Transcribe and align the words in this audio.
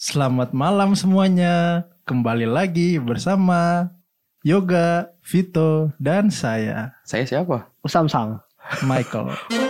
Selamat 0.00 0.56
malam 0.56 0.96
semuanya. 0.96 1.84
Kembali 2.08 2.48
lagi 2.48 2.96
bersama 2.96 3.92
Yoga, 4.40 5.12
Vito, 5.20 5.92
dan 6.00 6.32
saya, 6.32 6.96
Saya 7.04 7.28
siapa? 7.28 7.68
Usam 7.84 8.08
Sang. 8.08 8.40
Michael. 8.80 9.36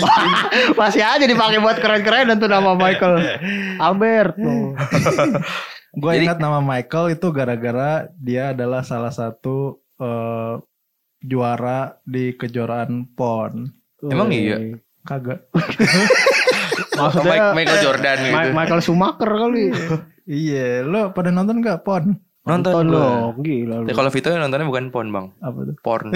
Masih 0.80 1.02
aja 1.04 1.24
dipakai 1.24 1.58
buat 1.60 1.78
keren-keren 1.78 2.34
tuh 2.38 2.48
nama 2.50 2.76
Michael. 2.82 3.14
Albert. 3.78 4.34
tuh. 4.38 4.72
Gue 6.02 6.12
ingat 6.24 6.40
nama 6.40 6.64
Michael 6.64 7.20
itu 7.20 7.28
gara-gara 7.30 8.08
dia 8.16 8.56
adalah 8.56 8.80
salah 8.80 9.12
satu 9.12 9.76
eh, 10.00 10.54
juara 11.20 12.00
di 12.02 12.32
kejuaraan 12.32 13.12
PON. 13.12 13.68
Emang 14.08 14.32
iya? 14.32 14.56
Kagak. 15.04 15.52
Maksudnya 16.96 17.52
Michael 17.52 17.80
Jordan 17.84 18.18
gitu. 18.24 18.50
Michael 18.56 18.80
Schumacher 18.80 19.30
kali. 19.30 19.64
Iya, 20.24 20.86
lo 20.86 21.10
pada 21.12 21.28
nonton 21.34 21.60
gak 21.60 21.84
PON? 21.84 22.16
Nonton 22.42 22.74
Nonton 22.74 22.86
gua. 22.90 22.98
lo, 22.98 23.06
gila 23.38 23.76
lu. 23.82 23.86
Ya, 23.86 23.94
kalau 23.94 24.10
Vito 24.10 24.26
nontonnya 24.28 24.66
bukan 24.66 24.90
pon 24.90 25.06
bang, 25.08 25.26
Apa 25.38 25.58
tuh? 25.62 25.74
porn. 25.78 26.10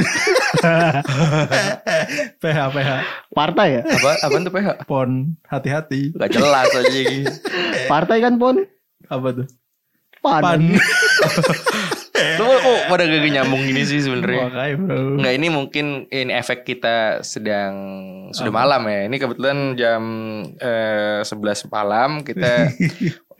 PH, 2.42 2.58
PH. 2.72 2.90
Partai 3.30 3.68
ya? 3.78 3.82
Apa? 3.84 4.10
Apaan 4.22 4.42
tuh 4.42 4.50
PH? 4.50 4.68
PON, 4.84 5.10
hati-hati. 5.46 6.10
Gak 6.12 6.30
jelas 6.32 6.68
aja. 6.68 7.00
Partai 7.92 8.18
kan 8.18 8.34
pun 8.36 8.66
Apa 9.06 9.28
tuh? 9.32 9.46
pan. 10.18 10.42
Pan. 10.42 10.60
Lu 12.36 12.48
kok 12.48 12.80
pada 12.88 13.04
gak 13.04 13.20
nyambung 13.22 13.60
gini 13.62 13.84
sih 13.84 14.00
sebenarnya? 14.02 14.48
Makanya 14.50 14.74
bro. 14.80 14.96
Enggak 15.20 15.34
ini 15.36 15.46
mungkin 15.46 15.86
ini 16.10 16.32
efek 16.34 16.64
kita 16.64 17.20
sedang 17.22 17.72
sudah 18.32 18.50
malam 18.50 18.82
ya. 18.88 19.06
Ini 19.06 19.16
kebetulan 19.16 19.58
jam 19.78 20.02
eh, 20.58 21.20
11 21.22 21.70
malam 21.70 22.24
kita 22.26 22.72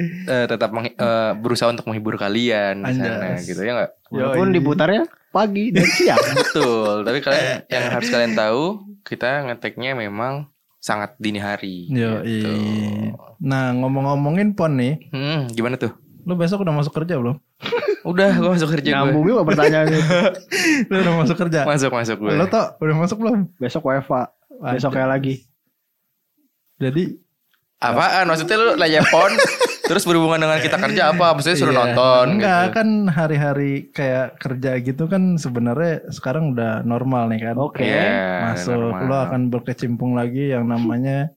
eh, 0.03 0.47
tetap 0.47 0.71
eh, 0.75 1.33
berusaha 1.37 1.69
untuk 1.69 1.87
menghibur 1.87 2.17
kalian 2.17 2.83
di 2.83 2.93
sana 2.95 3.37
gitu 3.39 3.61
ya 3.61 3.73
enggak? 3.77 3.91
Walaupun 4.09 4.53
diputarnya 4.53 5.03
pagi 5.31 5.69
dan 5.69 5.85
siang. 5.85 6.21
Betul. 6.41 7.05
Tapi 7.05 7.19
kalian 7.21 7.47
yang 7.69 7.85
harus 7.93 8.09
kalian 8.09 8.33
tahu 8.33 8.63
kita 9.05 9.45
ngeteknya 9.47 9.93
memang 9.93 10.49
sangat 10.81 11.19
dini 11.19 11.43
hari. 11.43 11.91
Yo, 11.91 12.23
gitu. 12.23 12.53
Nah, 13.43 13.75
ngomong-ngomongin 13.75 14.55
PON 14.55 14.73
nih, 14.79 14.95
Hmm, 15.11 15.51
gimana 15.51 15.77
tuh? 15.77 15.93
lu 16.27 16.35
besok 16.35 16.67
udah 16.67 16.75
masuk 16.75 16.91
kerja 16.91 17.23
belum? 17.23 17.39
Udah, 18.03 18.35
gue 18.35 18.51
masuk 18.51 18.71
kerja 18.75 18.91
gue. 18.91 18.99
Nyambung 18.99 19.27
juga 19.31 19.43
pertanyaannya. 19.47 19.99
Lu 20.91 20.97
udah 21.07 21.15
masuk 21.23 21.37
kerja? 21.39 21.63
Masuk 21.63 21.91
masuk 21.95 22.17
gue. 22.19 22.35
Lu 22.35 22.47
tau 22.51 22.75
udah 22.83 22.97
masuk 22.99 23.17
belum? 23.23 23.39
Besok 23.63 23.87
WFA. 23.87 24.31
Besoknya 24.75 25.07
lagi. 25.07 25.47
Jadi 26.83 27.19
Apaan? 27.77 28.25
Maksudnya 28.27 28.57
lu 28.57 28.73
nanya 28.81 29.05
pon 29.07 29.29
terus 29.87 30.03
berhubungan 30.03 30.39
dengan 30.39 30.59
kita 30.59 30.77
kerja 30.77 31.03
apa? 31.11 31.27
Maksudnya 31.33 31.57
suruh 31.57 31.73
iya, 31.73 31.81
nonton 31.81 32.27
Enggak, 32.37 32.63
gitu. 32.63 32.75
kan 32.75 32.89
hari-hari 33.09 33.73
kayak 33.91 34.27
kerja 34.37 34.71
gitu 34.79 35.05
kan 35.07 35.23
sebenarnya 35.37 36.11
sekarang 36.11 36.53
udah 36.53 36.83
normal 36.83 37.31
nih 37.31 37.41
kan. 37.43 37.57
Oke. 37.57 37.83
Iya, 37.83 38.53
Masuk 38.53 38.75
normal. 38.93 39.07
lu 39.07 39.15
akan 39.17 39.43
berkecimpung 39.49 40.13
lagi 40.13 40.51
yang 40.51 40.67
namanya 40.67 41.31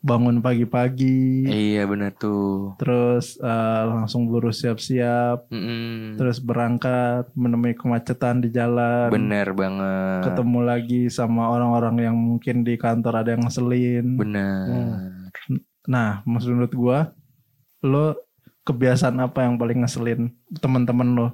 bangun 0.00 0.40
pagi-pagi, 0.40 1.44
Iya 1.44 1.84
benar 1.84 2.16
tuh. 2.16 2.72
terus 2.80 3.36
eh, 3.36 3.82
langsung 3.84 4.32
buru 4.32 4.48
siap-siap, 4.48 5.52
Mm-mm. 5.52 6.16
terus 6.16 6.40
berangkat 6.40 7.28
menemui 7.36 7.76
kemacetan 7.76 8.40
di 8.40 8.48
jalan. 8.48 9.12
Bener 9.12 9.52
banget. 9.52 10.24
ketemu 10.24 10.58
lagi 10.64 11.02
sama 11.12 11.52
orang-orang 11.52 12.00
yang 12.00 12.16
mungkin 12.16 12.64
di 12.64 12.80
kantor 12.80 13.20
ada 13.20 13.36
yang 13.36 13.44
ngeselin. 13.44 14.16
Bener. 14.16 14.64
Nah, 15.84 16.24
maksud 16.24 16.48
menurut 16.48 16.72
gua, 16.72 16.98
lo 17.80 18.16
kebiasaan 18.60 19.16
apa 19.18 19.48
yang 19.48 19.56
paling 19.56 19.80
ngeselin 19.80 20.30
teman-teman 20.60 21.08
lo 21.16 21.28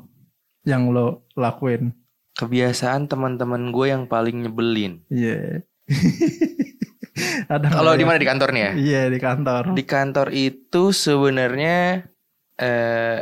yang 0.63 0.91
lo 0.91 1.27
lakuin? 1.35 1.95
Kebiasaan 2.37 3.09
teman-teman 3.09 3.73
gue 3.73 3.87
yang 3.89 4.05
paling 4.05 4.45
nyebelin. 4.45 5.01
Iya. 5.09 5.65
ada 7.49 7.67
Kalau 7.71 7.97
di 7.97 8.05
ya? 8.05 8.09
mana 8.09 8.19
di 8.21 8.29
kantor 8.29 8.49
nih 8.53 8.63
ya? 8.63 8.71
Iya 8.77 9.03
di 9.09 9.19
kantor. 9.19 9.63
Di 9.73 9.85
kantor 9.87 10.29
itu 10.33 10.83
sebenarnya 10.93 12.05
eh 12.57 13.19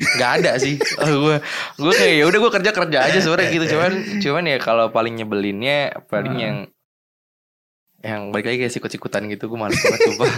nggak 0.00 0.30
ada 0.40 0.52
sih. 0.60 0.76
gue 1.24 1.36
gue 1.76 1.92
kayak 1.96 2.14
ya 2.20 2.24
udah 2.28 2.38
gue 2.38 2.52
kerja 2.60 2.70
kerja 2.72 2.98
aja 3.08 3.18
sebenarnya 3.18 3.48
gitu. 3.48 3.66
Cuman 3.76 3.92
cuman 4.20 4.44
ya 4.44 4.58
kalau 4.60 4.86
paling 4.92 5.14
nyebelinnya 5.16 6.04
paling 6.06 6.34
Ah. 6.36 6.42
yang 6.44 6.56
yang 8.00 8.20
balik 8.32 8.48
lagi 8.48 8.58
kayak 8.64 8.72
sikut-sikutan 8.72 9.28
gitu 9.28 9.48
gue 9.48 9.58
males 9.60 9.76
banget 9.76 10.00
sumpah. 10.04 10.32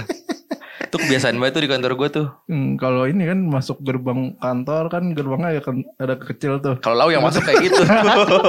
Itu 0.92 1.00
kebiasaan 1.00 1.40
banget 1.40 1.52
tuh 1.56 1.62
di 1.64 1.70
kantor 1.72 1.92
gue 1.96 2.08
tuh. 2.12 2.26
Hmm, 2.44 2.76
kalau 2.76 3.08
ini 3.08 3.24
kan 3.24 3.40
masuk 3.40 3.80
gerbang 3.80 4.36
kantor 4.36 4.92
kan 4.92 5.16
gerbangnya 5.16 5.56
ada, 5.56 5.60
ke- 5.64 5.88
ada 5.96 6.14
kecil 6.20 6.60
tuh. 6.60 6.76
Kalau 6.84 7.00
lau 7.00 7.08
yang 7.08 7.24
masuk 7.24 7.40
kayak 7.40 7.64
gitu. 7.64 7.80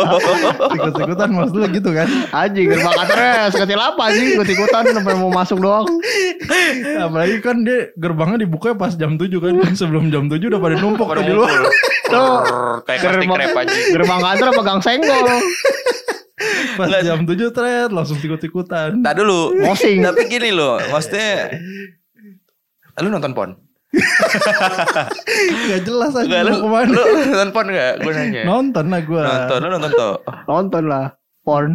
Ikut-ikutan 0.76 1.32
maksud 1.32 1.56
lo 1.56 1.68
gitu 1.72 1.96
kan? 1.96 2.04
Aji 2.36 2.68
gerbang 2.68 2.92
kantornya 2.94 3.48
sekecil 3.48 3.80
apa 3.80 4.12
sih 4.12 4.36
ikut-ikutan 4.36 4.84
sampai 4.92 5.16
mau 5.16 5.32
masuk 5.32 5.64
doang. 5.64 5.88
Apalagi 7.00 7.40
kan 7.40 7.64
dia 7.64 7.96
gerbangnya 7.96 8.44
dibuka 8.44 8.76
pas 8.76 8.92
jam 8.92 9.16
7 9.16 9.32
kan. 9.40 9.54
Sebelum 9.72 10.12
jam 10.12 10.28
7 10.28 10.44
udah 10.44 10.60
pada 10.60 10.76
numpuk 10.76 11.08
Pada 11.08 11.24
di 11.24 11.32
luar. 11.32 11.48
Tuh. 12.12 12.44
kayak 12.84 13.24
Gerbang-. 13.24 13.72
Gerbang 13.88 14.20
kantor 14.20 14.48
pegang 14.52 14.82
senggol. 14.84 15.26
Pas 16.76 16.92
jam 17.00 17.24
7 17.24 17.40
tret 17.56 17.88
langsung 17.88 18.20
ikut-ikutan. 18.20 19.00
Tak 19.00 19.14
dulu. 19.16 19.56
Mosing. 19.64 20.04
Tapi 20.04 20.28
gini 20.28 20.52
loh, 20.52 20.76
maksudnya 20.92 21.56
lu 23.02 23.10
nonton 23.10 23.34
pon? 23.34 23.50
Gak 25.70 25.82
jelas 25.86 26.14
aja 26.18 26.26
Enggak, 26.26 26.42
lu, 26.50 26.54
ke 26.66 26.68
mana. 26.70 26.90
lu 26.94 27.02
nonton 27.30 27.50
pon 27.54 27.66
gak? 27.70 27.94
Gue 28.02 28.12
nanya. 28.14 28.42
Nonton 28.46 28.86
lah 28.90 29.02
gue. 29.02 29.22
Nonton, 29.22 29.58
lu 29.62 29.70
nonton 29.70 29.92
tuh. 29.94 30.16
Nonton 30.50 30.84
lah. 30.90 31.06
Porn. 31.44 31.72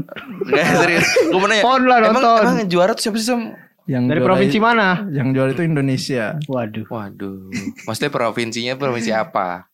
Gak 0.50 0.66
serius. 0.82 1.08
Gue 1.30 1.38
mau 1.38 1.48
nanya. 1.48 1.62
Pon 1.62 1.82
lah 1.86 1.96
emang, 2.02 2.14
nonton. 2.18 2.42
emang 2.42 2.56
yang 2.66 2.70
juara 2.70 2.92
tuh 2.94 3.02
siapa 3.06 3.16
sih 3.18 3.26
Sam? 3.26 3.42
Yang 3.88 4.02
Dari 4.12 4.20
provinsi 4.20 4.58
mana? 4.60 4.88
Yang 5.08 5.28
juara 5.32 5.50
itu 5.56 5.62
Indonesia. 5.64 6.24
Waduh. 6.44 6.86
Waduh. 6.92 7.48
Maksudnya 7.88 8.10
provinsinya 8.12 8.74
provinsi 8.76 9.10
apa? 9.16 9.64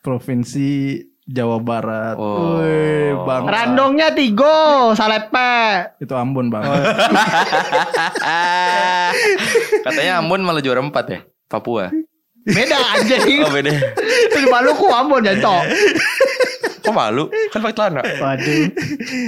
Provinsi 0.00 1.02
Jawa 1.30 1.62
Barat. 1.62 2.18
Oh. 2.18 2.58
Wih, 2.58 3.14
bang. 3.22 3.42
Randongnya 3.46 4.10
Tigo, 4.10 4.90
Salepe. 4.98 5.94
Itu 6.02 6.18
Ambon 6.18 6.50
bang. 6.50 6.66
Oh. 6.66 6.74
Katanya 9.86 10.18
Ambon 10.18 10.42
malah 10.42 10.58
juara 10.58 10.82
4 10.82 10.90
ya? 11.06 11.20
Papua. 11.46 11.94
Beda 12.42 12.76
anjing. 12.98 13.42
Oh 13.46 13.50
beda. 13.52 13.70
Itu 13.70 14.38
Maluku 14.50 14.86
Ambon 14.90 15.22
jantok. 15.22 15.62
Kok 16.80 16.96
malu? 16.96 17.28
Kan 17.52 17.60
pakai 17.60 17.76
celana. 17.76 18.00
Waduh. 18.00 18.72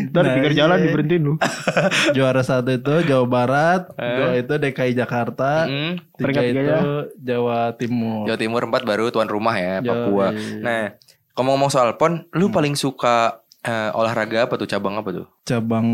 Ntar 0.09 0.23
Nah, 0.25 0.33
pinggir 0.35 0.57
jalan 0.57 0.81
iya. 0.81 0.85
diberhentiin 0.89 1.21
lu. 1.21 1.35
juara 2.17 2.41
satu 2.41 2.73
itu 2.73 3.05
Jawa 3.05 3.29
Barat. 3.29 3.93
Eh. 4.01 4.09
Dua 4.17 4.29
itu 4.41 4.55
DKI 4.57 4.93
Jakarta. 4.97 5.69
Hmm. 5.69 6.01
Tiga 6.17 6.41
itu 6.41 6.57
tiganya. 6.57 6.81
Jawa 7.21 7.77
Timur. 7.77 8.25
Jawa 8.25 8.39
Timur 8.41 8.63
4 8.65 8.89
baru 8.89 9.13
tuan 9.13 9.29
rumah 9.29 9.53
ya, 9.55 9.85
Papua. 9.85 10.33
Yoi. 10.33 10.65
Nah, 10.65 10.97
ngomong-ngomong 11.37 11.71
soal 11.73 11.97
pon, 11.97 12.29
lu 12.37 12.53
paling 12.53 12.77
suka 12.77 13.41
eh, 13.63 13.91
olahraga 13.95 14.47
apa 14.51 14.55
tuh? 14.59 14.69
Cabang 14.69 14.99
apa 14.99 15.11
tuh? 15.15 15.27
Cabang 15.47 15.87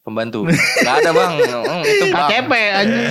Pembantu. 0.00 0.48
Gak 0.84 0.94
ada 1.04 1.10
bang. 1.12 1.32
Hmm, 1.42 1.82
itu 1.84 2.04
bang. 2.14 2.28
KCP 2.30 2.52
anjing. 2.72 3.08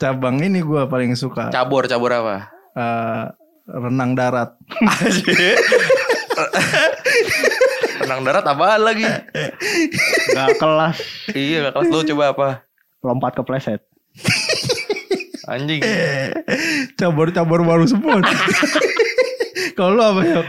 cabang 0.00 0.36
ini 0.40 0.60
gue 0.64 0.82
paling 0.88 1.12
suka. 1.14 1.52
Cabur, 1.52 1.86
cabur 1.86 2.10
apa? 2.16 2.50
Eh, 2.74 3.24
renang 3.70 4.18
darat. 4.18 4.56
Renang 8.00 8.24
darat 8.24 8.44
apaan 8.48 8.80
lagi? 8.80 9.04
Gak 10.32 10.56
kelas. 10.56 10.96
iya, 11.36 11.68
gak 11.68 11.72
kelas 11.76 11.88
lu 11.92 12.00
coba 12.14 12.24
apa? 12.32 12.48
Lompat 13.04 13.36
ke 13.36 13.42
pleset. 13.44 13.80
Anjing. 15.46 15.82
Cabur-cabur 16.96 17.60
baru 17.62 17.84
semua. 17.84 18.22
Kalau 19.76 19.92
lu 19.96 20.02
apa 20.02 20.20
ya? 20.24 20.40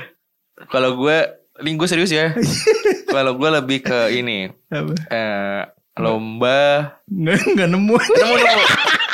Kalau 0.68 0.94
gue, 0.96 1.18
ini 1.60 1.74
gue 1.74 1.88
serius 1.88 2.12
ya. 2.12 2.36
Kalau 3.16 3.34
gue 3.34 3.50
lebih 3.50 3.81
ke 3.81 4.12
ini, 4.12 4.52
Apa? 4.68 4.94
eh, 5.10 5.62
lomba. 5.98 6.96
Nggak, 7.08 7.40
nggak 7.52 7.69
nemu. 7.69 7.96
Nemu 7.96 8.36
nemu. 8.36 8.63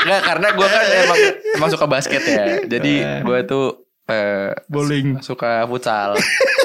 Nggak, 0.05 0.21
karena 0.23 0.47
gue 0.53 0.67
kan 0.67 0.83
emang 1.01 1.19
emang 1.55 1.69
suka 1.69 1.85
basket 1.85 2.23
ya. 2.23 2.45
Jadi 2.63 2.93
gue 3.23 3.39
tuh 3.43 3.65
eh, 4.05 4.53
Bowling. 4.67 5.19
suka 5.19 5.65
futsal. 5.65 6.15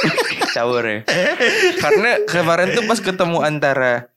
Cabur 0.55 0.85
ya. 0.85 1.01
Karena 1.81 2.21
kemarin 2.29 2.77
tuh 2.77 2.85
pas 2.85 3.01
ketemu 3.01 3.41
antara 3.41 4.13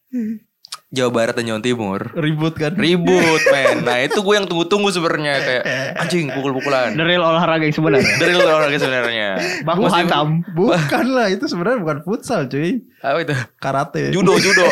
Jawa 0.88 1.10
Barat 1.12 1.34
dan 1.34 1.46
Jawa 1.46 1.60
Timur 1.60 2.14
Ribut 2.14 2.54
kan? 2.54 2.72
ribut 2.74 3.42
men 3.52 3.82
nah 3.82 3.98
itu 3.98 4.18
gue 4.18 4.34
yang 4.34 4.46
tunggu-tunggu 4.46 4.90
sebenarnya 4.90 5.34
kayak 5.40 5.64
anjing 6.02 6.30
pukul-pukulan 6.30 6.94
The 6.94 7.04
real 7.04 7.22
olahraga 7.22 7.64
yang 7.64 7.74
sebenarnya. 7.74 8.16
dari 8.16 8.34
olahraga 8.34 8.78
sebenarnya 8.78 9.30
Mesti- 9.84 9.98
hantam. 10.04 10.28
Bukan 10.48 11.06
lah, 11.10 11.28
itu 11.28 11.46
sebenarnya 11.46 11.80
bukan 11.80 11.98
futsal 12.02 12.46
cuy. 12.46 12.86
apa 13.00 13.18
itu 13.20 13.34
Karate. 13.58 14.04
judo 14.10 14.34
judo 14.36 14.66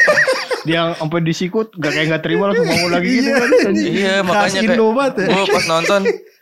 Dia 0.63 0.95
sampai 0.95 1.19
disikut 1.21 1.73
gak 1.73 1.91
kayak 1.91 2.07
gak 2.09 2.23
terima 2.23 2.47
langsung 2.47 2.63
bangun 2.63 2.91
lagi 2.93 3.09
gitu 3.11 3.29
kan. 3.29 3.73
iya 3.75 4.13
makanya 4.21 4.59
kayak 4.63 4.79
ya. 5.19 5.27
gue 5.27 5.45
pas 5.49 5.65
nonton 5.67 6.01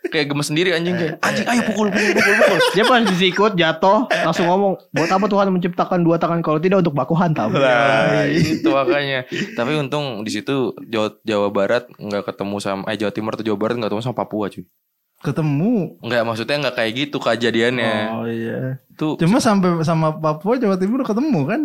kayak 0.09 0.33
gemes 0.33 0.48
sendiri 0.50 0.74
anjing 0.74 0.98
kayak 0.98 1.21
anjing 1.21 1.45
ayo 1.45 1.62
pukul 1.69 1.88
pukul 1.94 2.12
pukul 2.18 2.33
pukul 2.42 2.59
Dia 2.74 2.83
pas 2.88 3.03
disikut 3.06 3.53
jatuh 3.53 4.09
langsung 4.09 4.50
ngomong, 4.50 4.74
"Buat 4.95 5.12
apa 5.12 5.25
Tuhan 5.30 5.53
menciptakan 5.53 6.00
dua 6.01 6.18
tangan 6.18 6.42
kalau 6.42 6.57
tidak 6.57 6.81
untuk 6.81 6.98
baku 6.98 7.13
hantam?" 7.13 7.53
Nah, 7.53 8.25
itu 8.25 8.65
makanya. 8.71 9.27
Tapi 9.30 9.71
untung 9.77 10.25
di 10.25 10.31
situ 10.33 10.74
Jawa, 10.89 11.13
Jawa 11.21 11.48
Barat 11.53 11.86
nggak 12.00 12.24
ketemu 12.33 12.56
sama 12.57 12.88
eh 12.89 12.98
Jawa 12.98 13.12
Timur 13.13 13.38
atau 13.38 13.45
Jawa 13.45 13.57
Barat 13.59 13.75
nggak 13.77 13.89
ketemu 13.94 14.03
sama 14.03 14.18
Papua 14.18 14.45
cuy. 14.50 14.65
Ketemu. 15.21 16.01
Nggak 16.01 16.24
maksudnya 16.25 16.56
nggak 16.65 16.75
kayak 16.81 16.92
gitu 16.98 17.18
kejadiannya. 17.21 17.95
Oh 18.09 18.25
iya. 18.25 18.81
Tuh 18.98 19.21
Cuma 19.21 19.38
sampai 19.38 19.86
sama 19.86 20.18
Papua 20.18 20.57
Jawa 20.57 20.81
Timur 20.81 21.06
ketemu 21.06 21.39
kan? 21.45 21.62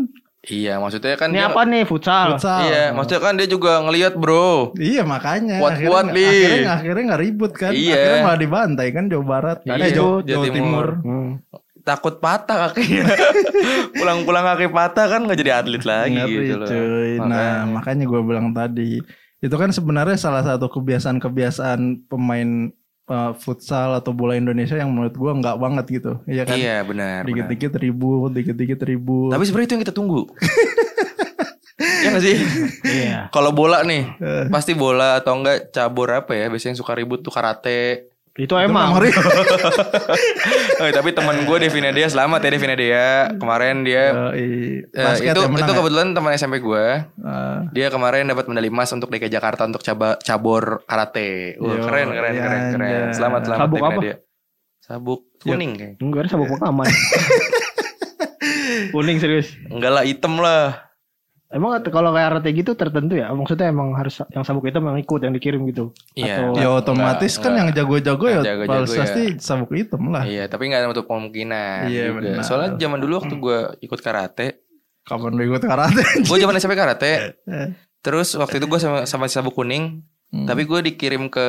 Iya 0.49 0.77
maksudnya 0.77 1.15
kan 1.15 1.29
Ini 1.29 1.37
dia- 1.37 1.49
apa 1.49 1.63
nih 1.63 1.83
futsal? 1.83 2.27
Futsal. 2.33 2.61
Iya, 2.65 2.85
maksudnya 2.91 3.21
kan 3.21 3.35
dia 3.35 3.47
juga 3.47 3.73
ngelihat 3.81 4.15
bro. 4.15 4.71
Iya 4.75 5.03
makanya 5.03 5.59
Kuat-kuat, 5.59 6.05
akhirnya, 6.09 6.17
Li. 6.17 6.27
akhirnya, 6.27 6.71
akhirnya 6.73 7.03
gak 7.09 7.21
ribut 7.21 7.53
kan 7.53 7.71
Iya. 7.71 7.95
Akhirnya 7.95 8.21
malah 8.23 8.39
dibantai 8.39 8.89
kan 8.91 9.05
Jawa 9.07 9.25
Barat 9.25 9.59
Iya, 9.63 9.75
Eh, 9.75 9.91
Jawa, 9.91 10.15
Jawa 10.19 10.23
Jawa 10.23 10.45
Timur. 10.45 10.57
Timur, 10.57 10.87
Hmm. 11.03 11.31
Takut 11.83 12.15
patah 12.17 12.57
kakinya. 12.67 13.07
Pulang-pulang 13.95 14.45
kaki 14.45 14.67
patah 14.69 15.07
kan 15.07 15.21
nggak 15.23 15.39
jadi 15.39 15.53
atlet 15.57 15.83
lagi 15.83 16.15
Ngeri, 16.17 16.35
gitu 16.43 16.55
loh. 16.57 16.67
cuy. 16.67 17.11
Nah 17.17 17.23
Makanya. 17.23 17.55
makanya 17.73 18.05
gue 18.05 18.21
bilang 18.23 18.49
tadi 18.51 18.91
Itu 19.37 19.55
kan 19.55 19.69
sebenarnya 19.69 20.17
salah 20.17 20.43
satu 20.43 20.67
kebiasaan-kebiasaan 20.69 21.81
pemain 22.07 22.73
uh, 23.07 23.33
futsal 23.35 23.95
atau 23.95 24.11
bola 24.11 24.35
Indonesia 24.35 24.75
Yang 24.75 24.91
menurut 24.91 25.15
gue 25.15 25.33
nggak 25.43 25.57
banget 25.57 25.85
gitu 25.91 26.13
Iya 26.27 26.43
kan 26.45 26.57
Iya 26.57 26.77
benar. 26.83 27.21
Dikit-dikit 27.25 27.73
ribut, 27.79 28.31
dikit-dikit 28.31 28.81
ribut 28.83 29.31
Tapi 29.31 29.43
sebenarnya 29.47 29.67
itu 29.67 29.75
yang 29.75 29.85
kita 29.87 29.97
tunggu. 29.97 30.21
Iya 31.77 32.09
gak 32.09 32.25
sih? 32.25 32.37
Iya. 32.87 33.19
Kalau 33.29 33.53
bola 33.53 33.85
nih, 33.85 34.09
Eh. 34.17 34.47
pasti 34.49 34.73
bola 34.73 35.21
atau 35.21 35.37
enggak 35.37 35.75
cabur 35.75 36.09
apa 36.09 36.33
ya? 36.33 36.49
Biasanya 36.49 36.73
yang 36.73 36.81
suka 36.81 36.97
ribut 36.97 37.21
tuh 37.21 37.29
karate. 37.29 38.09
Itu 38.37 38.53
emang. 38.61 38.93
Emang 38.97 39.01
ribut. 39.01 39.25
Oh, 40.77 40.93
tapi 40.93 41.09
teman 41.09 41.49
gue 41.49 41.57
Devina 41.57 41.89
Dea 41.89 42.05
selamat 42.05 42.37
ya 42.45 42.51
Devina 42.53 42.77
Dea. 42.77 43.33
Kemarin 43.41 43.81
dia 43.81 44.13
eh, 44.37 44.85
Basket 44.93 45.33
itu 45.33 45.41
menang 45.49 45.65
itu 45.65 45.73
ya? 45.73 45.77
kebetulan 45.81 46.09
teman 46.13 46.31
SMP 46.37 46.61
gue. 46.61 46.87
Ah. 47.25 47.65
Dia 47.73 47.89
kemarin 47.89 48.29
dapat 48.29 48.45
medali 48.53 48.69
emas 48.69 48.93
untuk 48.93 49.09
DKI 49.09 49.33
Jakarta 49.33 49.65
untuk 49.65 49.81
caba, 49.81 50.21
cabur 50.21 50.85
karate. 50.85 51.57
Wah, 51.57 51.81
Yo, 51.81 51.89
keren 51.89 52.13
keren 52.13 52.33
iya, 52.37 52.43
keren 52.45 52.61
keren. 52.77 52.85
anjay. 52.85 53.17
Selamat 53.17 53.41
selamat 53.49 53.65
Sabuk 53.65 53.79
Devina 53.81 53.89
apa? 53.97 54.03
Dea. 54.05 54.17
Sabuk 54.85 55.21
kuning 55.41 55.73
kayak. 55.81 55.95
Enggak 55.97 56.21
ada 56.21 56.29
sabuk 56.37 56.49
pengaman. 56.53 56.87
Kuning 58.93 59.17
serius. 59.19 59.57
Enggak 59.73 59.93
lah 59.97 60.05
hitam 60.05 60.37
lah. 60.39 60.86
Emang 61.47 61.71
kalau 61.85 62.11
kayak 62.11 62.43
RT 62.43 62.47
gitu 62.57 62.75
tertentu 62.75 63.15
ya? 63.15 63.31
Maksudnya 63.31 63.71
emang 63.71 63.95
harus 63.95 64.19
yang 64.29 64.43
sabuk 64.43 64.67
hitam 64.67 64.83
yang 64.83 64.99
ikut 64.99 65.21
yang 65.21 65.31
dikirim 65.31 65.63
gitu? 65.67 65.95
Iya. 66.13 66.43
Atau- 66.43 66.55
Ya 66.57 66.69
otomatis 66.69 67.33
Enggak, 67.33 67.39
kan 67.39 67.47
enggak. 67.47 67.61
yang 67.63 67.71
jago-jago 67.73 68.27
ya 68.27 68.41
jago-jago 68.43 68.83
pasti 68.83 68.93
ya. 68.93 69.01
pasti 69.01 69.23
sabuk 69.39 69.71
hitam 69.73 70.03
lah. 70.11 70.23
Iya, 70.23 70.45
tapi 70.47 70.63
nggak 70.67 70.83
menutup 70.85 71.07
kemungkinan 71.07 71.87
Iya, 71.87 72.03
juga. 72.09 72.17
benar. 72.19 72.43
Soalnya 72.43 72.71
zaman 72.77 72.99
dulu 72.99 73.13
waktu 73.17 73.35
gue 73.37 73.59
ikut 73.81 74.01
karate, 74.01 74.47
Kapan 75.03 75.31
lu 75.33 75.43
ikut 75.47 75.63
karate? 75.63 76.03
gue 76.21 76.37
zaman 76.37 76.55
SMP 76.57 76.75
karate. 76.75 77.11
Eh. 77.47 77.69
Terus 78.03 78.35
waktu 78.35 78.59
itu 78.59 78.67
gue 78.67 78.79
sama, 78.79 78.99
sama 79.05 79.27
sabuk 79.27 79.55
kuning, 79.55 80.03
Hmm. 80.27 80.43
tapi 80.45 80.63
gue 80.63 80.83
dikirim 80.85 81.27
ke 81.27 81.47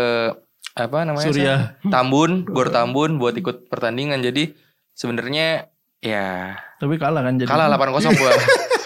apa 0.74 1.02
namanya? 1.02 1.26
Surya. 1.26 1.56
Sa? 1.82 1.90
Tambun, 1.92 2.46
Gor 2.46 2.70
Tambun 2.70 3.18
buat 3.18 3.34
ikut 3.34 3.66
pertandingan. 3.66 4.22
Jadi 4.22 4.54
sebenarnya 4.92 5.74
ya 6.00 6.54
Tapi 6.78 6.94
kalah 6.96 7.22
kan 7.22 7.34
jadi. 7.36 7.50
kalah 7.50 7.66
8-0 7.68 8.14
gue. 8.14 8.32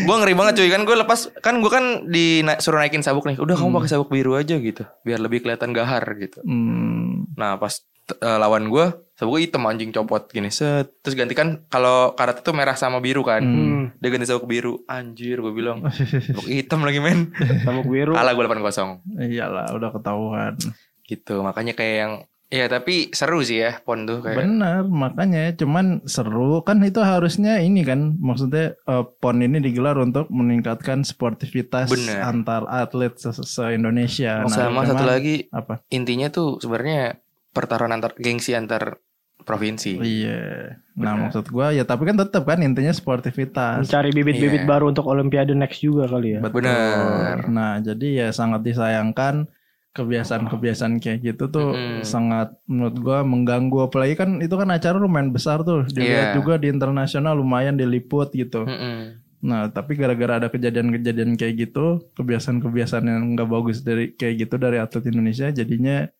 gue 0.00 0.16
ngeri 0.16 0.34
banget 0.34 0.54
cuy 0.56 0.68
kan 0.68 0.82
gue 0.82 0.96
lepas 0.96 1.20
kan 1.36 1.54
gue 1.56 1.68
kan 1.68 1.84
disuruh 2.04 2.78
naikin 2.78 3.00
sabuk 3.00 3.24
nih. 3.24 3.36
Udah 3.36 3.54
kamu 3.54 3.74
pakai 3.74 3.90
sabuk 3.90 4.08
biru 4.08 4.34
aja 4.34 4.54
gitu, 4.54 4.82
biar 5.02 5.18
lebih 5.18 5.40
kelihatan 5.40 5.70
gahar 5.70 6.02
gitu. 6.14 6.40
Hmm. 6.40 7.26
Nah 7.32 7.54
pas 7.54 7.82
eh, 8.10 8.38
lawan 8.38 8.66
gue 8.66 8.86
sabuk 9.14 9.34
gue 9.34 9.40
hitam 9.44 9.64
anjing 9.64 9.90
copot 9.90 10.24
gini 10.24 10.48
set 10.48 10.94
terus 11.00 11.12
gantikan 11.12 11.66
kalau 11.66 12.14
karate 12.14 12.40
tuh 12.40 12.52
merah 12.52 12.72
sama 12.72 12.98
biru 12.98 13.20
kan 13.20 13.42
Hmm. 13.42 13.84
dia 13.96 14.08
ganti 14.08 14.24
sabuk 14.24 14.46
biru 14.46 14.86
anjir 14.86 15.38
gue 15.38 15.50
bilang 15.50 15.82
sabuk 16.28 16.46
hitam 16.46 16.80
lagi 16.80 16.98
men 16.98 17.34
Sabuk 17.60 17.84
biru. 17.84 18.14
kalah 18.14 18.30
gue 18.30 18.44
8-0 18.62 19.02
Iyalah 19.20 19.74
udah 19.74 19.90
ketahuan. 19.90 20.54
gitu 21.02 21.40
makanya 21.40 21.72
kayak 21.72 21.96
yang 21.98 22.12
ya 22.48 22.64
tapi 22.64 23.12
seru 23.12 23.44
sih 23.44 23.60
ya 23.60 23.76
pon 23.84 24.08
tuh 24.08 24.24
kayak 24.24 24.40
Benar, 24.40 24.88
makanya 24.88 25.52
cuman 25.52 26.00
seru 26.08 26.64
kan 26.64 26.80
itu 26.80 27.04
harusnya 27.04 27.60
ini 27.60 27.84
kan 27.84 28.16
maksudnya 28.16 28.72
eh, 28.74 29.04
PON 29.20 29.44
ini 29.44 29.60
digelar 29.60 30.00
untuk 30.00 30.32
meningkatkan 30.32 31.04
sportivitas 31.04 31.92
Benar. 31.92 32.24
antar 32.24 32.62
atlet 32.64 33.12
se, 33.20 33.36
Indonesia. 33.68 34.48
sama 34.48 34.88
satu 34.88 35.04
lagi 35.04 35.52
apa? 35.52 35.84
intinya 35.92 36.32
tuh 36.32 36.56
sebenarnya 36.56 37.20
pertarungan 37.52 38.00
antar 38.00 38.16
gengsi 38.16 38.56
antar 38.56 38.96
provinsi 39.38 39.96
Iya. 40.00 40.76
Nah, 40.98 41.14
Benar. 41.14 41.16
maksud 41.30 41.48
gua 41.48 41.70
ya 41.70 41.84
tapi 41.84 42.04
kan 42.04 42.16
tetap 42.16 42.44
kan 42.44 42.58
intinya 42.60 42.90
sportivitas. 42.92 43.86
Mencari 43.86 44.10
bibit-bibit 44.10 44.64
Iya. 44.64 44.68
baru 44.68 44.90
untuk 44.90 45.04
Olimpiade 45.08 45.52
next 45.52 45.80
juga 45.80 46.04
kali 46.04 46.36
ya. 46.36 46.40
Betul. 46.42 46.64
Benar. 46.64 47.38
Nah, 47.48 47.72
jadi 47.80 48.08
ya 48.24 48.28
sangat 48.32 48.64
disayangkan 48.64 49.48
kebiasaan-kebiasaan 49.92 51.00
kayak 51.00 51.18
gitu 51.24 51.48
tuh 51.48 51.74
Mm-mm. 51.74 52.04
sangat 52.04 52.54
menurut 52.64 52.96
gua 53.00 53.18
mengganggu 53.24 53.88
apalagi 53.88 54.14
kan 54.14 54.38
itu 54.38 54.54
kan 54.54 54.68
acara 54.68 54.96
lumayan 54.96 55.32
besar 55.32 55.60
tuh 55.62 55.88
dilihat 55.88 56.32
Iya. 56.32 56.36
juga 56.38 56.54
di 56.56 56.68
internasional 56.68 57.34
lumayan 57.34 57.74
diliput 57.74 58.30
gitu. 58.32 58.62
Mm-mm. 58.64 59.18
Nah, 59.38 59.70
tapi 59.70 59.94
gara-gara 59.94 60.42
ada 60.42 60.50
kejadian-kejadian 60.50 61.38
kayak 61.38 61.70
gitu, 61.70 62.10
kebiasaan-kebiasaan 62.18 63.06
yang 63.06 63.38
nggak 63.38 63.46
bagus 63.46 63.86
dari 63.86 64.10
kayak 64.10 64.46
gitu 64.46 64.58
dari 64.58 64.82
atlet 64.82 65.06
Indonesia 65.08 65.46
jadinya 65.48 66.10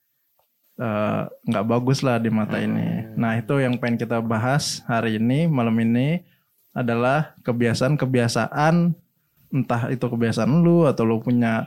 eh, 0.79 1.23
nggak 1.27 1.67
bagus 1.67 2.07
lah 2.07 2.23
di 2.23 2.31
mata 2.31 2.63
ini. 2.63 3.11
Nah, 3.19 3.35
itu 3.35 3.59
yang 3.59 3.75
pengen 3.77 3.99
kita 3.99 4.23
bahas 4.23 4.87
hari 4.87 5.19
ini 5.19 5.51
malam 5.51 5.75
ini 5.77 6.23
adalah 6.71 7.35
kebiasaan-kebiasaan 7.43 8.95
entah 9.49 9.83
itu 9.91 10.07
kebiasaan 10.07 10.63
lu 10.63 10.87
atau 10.87 11.03
lu 11.03 11.19
punya 11.19 11.67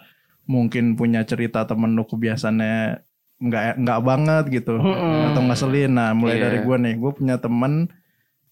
mungkin 0.51 0.94
punya 0.94 1.24
cerita 1.24 1.63
temen 1.63 1.95
lu 1.95 2.03
kebiasaannya 2.03 3.00
nggak 3.39 3.63
nggak 3.80 4.00
banget 4.01 4.44
gitu 4.53 4.75
Mm-mm. 4.75 5.31
atau 5.31 5.42
ngeselin. 5.42 5.92
Nah, 5.92 6.12
mulai 6.12 6.36
Iya. 6.36 6.44
dari 6.45 6.57
gue 6.62 6.77
nih, 6.77 6.94
gue 6.95 7.12
punya 7.12 7.36
temen 7.38 7.88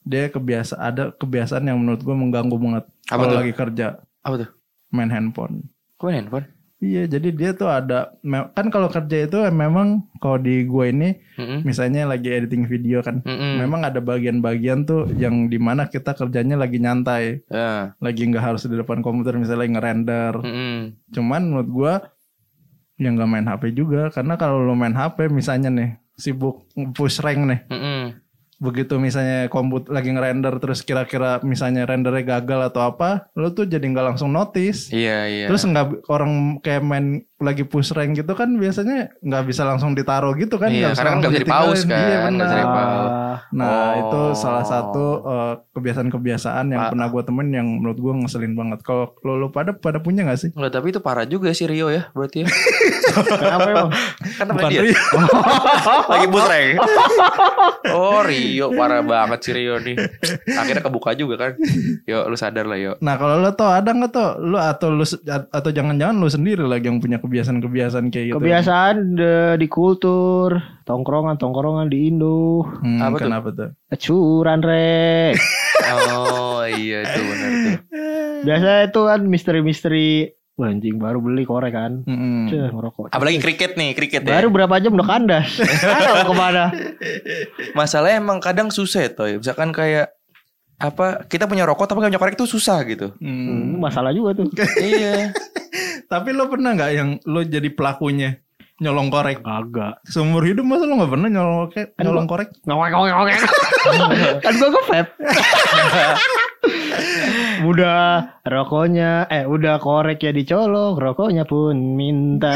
dia 0.02 0.26
kebiasa 0.28 0.80
ada 0.80 1.12
kebiasaan 1.12 1.62
yang 1.64 1.78
menurut 1.78 2.00
gue 2.00 2.16
mengganggu 2.16 2.56
banget 2.56 2.86
Apa 3.06 3.20
kalau 3.20 3.30
tuh? 3.30 3.38
lagi 3.38 3.54
kerja 3.54 3.88
apa 4.20 4.36
tuh 4.38 4.50
main 4.90 5.08
handphone. 5.08 5.70
kok 5.94 6.06
main 6.06 6.18
handphone 6.18 6.48
Iya, 6.80 7.12
jadi 7.12 7.36
dia 7.36 7.52
tuh 7.52 7.68
ada 7.68 8.16
kan 8.56 8.72
kalau 8.72 8.88
kerja 8.88 9.28
itu 9.28 9.36
memang 9.52 10.08
kalau 10.24 10.40
di 10.40 10.64
gue 10.64 10.86
ini 10.88 11.10
Mm-mm. 11.36 11.68
misalnya 11.68 12.08
lagi 12.08 12.32
editing 12.32 12.72
video 12.72 13.04
kan, 13.04 13.20
Mm-mm. 13.20 13.60
memang 13.60 13.84
ada 13.84 14.00
bagian-bagian 14.00 14.88
tuh 14.88 15.12
yang 15.20 15.52
di 15.52 15.60
mana 15.60 15.92
kita 15.92 16.16
kerjanya 16.16 16.56
lagi 16.56 16.80
nyantai, 16.80 17.44
Ya. 17.52 17.92
lagi 18.00 18.24
nggak 18.24 18.40
harus 18.40 18.64
di 18.64 18.80
depan 18.80 19.04
komputer 19.04 19.36
misalnya 19.36 19.68
lagi 19.68 19.74
ngerender. 19.76 20.34
Mm-mm. 20.40 20.76
Cuman 21.12 21.42
menurut 21.52 21.68
gue 21.68 21.94
yang 23.00 23.20
nggak 23.20 23.28
main 23.28 23.48
HP 23.48 23.64
juga 23.76 24.08
karena 24.08 24.40
kalau 24.40 24.64
lo 24.64 24.72
main 24.72 24.96
HP 24.96 25.28
misalnya 25.28 25.68
nih 25.68 25.90
sibuk 26.16 26.68
push 26.96 27.20
rank 27.20 27.44
nih 27.44 27.60
Mm-mm. 27.72 28.04
Begitu 28.60 29.00
misalnya 29.00 29.48
komputer 29.48 29.96
lagi 29.96 30.12
ngerender 30.12 30.60
terus 30.60 30.84
kira-kira 30.84 31.40
misalnya 31.48 31.88
rendernya 31.88 32.38
gagal 32.38 32.76
atau 32.76 32.92
apa 32.92 33.32
lo 33.40 33.56
tuh 33.56 33.64
jadi 33.64 33.82
nggak 33.82 34.16
langsung 34.16 34.36
notice. 34.36 34.92
Iya 34.92 35.20
iya. 35.32 35.46
Terus 35.48 35.64
nggak 35.64 36.12
orang 36.12 36.60
kayak 36.60 36.84
main 36.84 37.24
lagi 37.42 37.64
push 37.64 37.90
rank 37.90 38.14
gitu 38.14 38.34
kan 38.34 38.52
biasanya 38.54 39.16
nggak 39.18 39.44
bisa 39.46 39.64
langsung 39.64 39.92
ditaruh 39.92 40.36
gitu 40.36 40.56
kan 40.56 40.68
Iya, 40.68 40.92
bisa 40.92 40.98
karena 40.98 41.10
kan 41.10 41.16
langsung 41.16 41.24
nggak 41.24 41.34
bisa 41.34 41.42
di-pause 41.42 41.72
ditinggalin. 41.80 41.90
kan, 41.96 42.04
iya 42.06 42.18
nggak 42.20 42.36
bisa 42.38 42.52
benar 42.52 42.60
di-pause. 42.62 43.10
Ah, 43.10 43.36
nah 43.50 43.68
Oh. 43.70 43.92
itu 43.98 44.22
salah 44.36 44.66
satu 44.66 45.06
eh, 45.22 45.54
kebiasaan-kebiasaan 45.72 46.66
yang 46.68 46.82
Pak. 46.82 46.90
pernah 46.92 47.08
gue 47.08 47.24
temen 47.24 47.48
yang 47.50 47.68
menurut 47.74 47.98
gue 47.98 48.14
ngeselin 48.18 48.54
banget 48.54 48.80
kalau 48.82 49.16
lo, 49.22 49.34
lo 49.38 49.48
pada 49.50 49.72
pada 49.72 49.98
punya 49.98 50.22
nggak 50.22 50.36
sih 50.38 50.50
Enggak, 50.52 50.72
tapi 50.74 50.88
itu 50.90 51.00
parah 51.00 51.24
juga 51.24 51.50
sih 51.50 51.66
Rio 51.66 51.88
ya 51.88 52.12
berarti 52.12 52.44
ya. 52.44 52.48
kenapa 53.40 53.68
emang? 53.68 53.90
kan 53.90 54.46
Bukan 54.46 54.46
namanya 54.50 54.70
dia. 54.70 54.82
Rio. 54.84 55.00
Lagi 56.12 56.28
busreng. 56.28 56.70
oh 57.96 58.20
Rio 58.22 58.68
parah 58.72 59.02
banget 59.02 59.40
sih 59.42 59.54
Rio 59.54 59.76
nih. 59.78 59.96
Akhirnya 60.52 60.84
kebuka 60.84 61.12
juga 61.14 61.36
kan. 61.40 61.52
Yo 62.04 62.26
lu 62.26 62.36
sadar 62.36 62.66
lah 62.66 62.76
yo. 62.76 62.92
Nah 63.00 63.16
kalau 63.16 63.38
lo 63.38 63.52
tau 63.52 63.72
ada 63.72 63.90
nggak 63.90 64.12
tau 64.12 64.38
lo 64.38 64.58
atau 64.58 64.90
lo 64.90 65.04
se- 65.04 65.22
atau 65.26 65.70
jangan-jangan 65.70 66.16
lo 66.16 66.28
sendiri 66.28 66.64
lagi 66.64 66.86
yang 66.86 67.00
punya 67.00 67.18
kebiasaan-kebiasaan 67.30 68.10
kayak 68.10 68.26
gitu. 68.28 68.36
Kebiasaan 68.42 68.96
de- 69.14 69.56
di 69.56 69.68
kultur, 69.70 70.58
tongkrongan-tongkrongan 70.84 71.88
di 71.88 72.10
Indo. 72.10 72.66
Hmm, 72.82 72.98
Apa 73.00 73.16
tuh? 73.16 73.26
kenapa 73.30 73.48
tuh? 73.54 73.70
Curan 73.96 74.60
rek. 74.60 75.38
Oh 75.90 76.62
iya 76.68 77.02
itu 77.02 77.20
benar 77.24 77.50
tuh. 77.50 77.78
Biasanya 78.44 78.80
itu 78.86 79.02
kan 79.02 79.20
misteri-misteri 79.26 80.10
Wah, 80.54 80.68
anjing 80.68 81.00
baru 81.00 81.24
beli 81.24 81.48
korek 81.48 81.72
kan. 81.72 82.04
Cih, 82.52 82.68
ngerokok. 82.68 83.16
Apalagi 83.16 83.40
kriket 83.40 83.80
nih, 83.80 83.96
kriket 83.96 84.28
ya. 84.28 84.38
Baru 84.38 84.52
berapa 84.52 84.76
jam 84.78 84.92
udah 84.92 85.08
kandas. 85.08 85.56
Ah, 85.88 86.20
mau 86.20 86.30
ke 86.30 86.36
mana? 86.36 86.66
Masalahnya 87.72 88.20
emang 88.20 88.44
kadang 88.44 88.68
susah 88.68 89.08
ya, 89.08 89.10
Toy. 89.10 89.40
Misalkan 89.40 89.72
kayak 89.72 90.12
apa 90.76 91.24
kita 91.28 91.48
punya 91.48 91.64
rokok 91.64 91.88
tapi 91.88 92.00
gak 92.00 92.12
punya 92.12 92.22
korek 92.22 92.36
itu 92.36 92.44
susah 92.46 92.84
gitu. 92.84 93.16
Hmm. 93.24 93.48
Hmm, 93.48 93.80
masalah 93.80 94.12
juga 94.12 94.36
tuh. 94.36 94.52
iya. 94.78 95.32
Tapi 96.10 96.34
lo 96.34 96.50
pernah 96.50 96.74
nggak 96.74 96.92
yang 96.98 97.22
lo 97.30 97.46
jadi 97.46 97.70
pelakunya 97.70 98.42
nyolong 98.82 99.14
korek? 99.14 99.46
Agak. 99.46 100.02
Seumur 100.10 100.42
hidup 100.42 100.66
masa 100.66 100.90
lo 100.90 100.98
nggak 100.98 101.12
pernah 101.14 101.30
nyolong 101.30 101.70
korek? 101.70 101.94
Nyolong 102.02 102.26
korek? 102.26 102.50
Ngawek 102.66 102.90
ngawek 102.90 103.12
ngawek. 103.14 103.38
kan 104.42 104.54
gua 104.58 104.70
ngevap. 104.74 105.08
udah 107.70 108.02
rokoknya 108.48 109.28
eh 109.30 109.44
udah 109.46 109.78
korek 109.84 110.24
ya 110.24 110.32
dicolok 110.32 110.96
rokoknya 110.96 111.44
pun 111.44 111.76
minta 112.00 112.56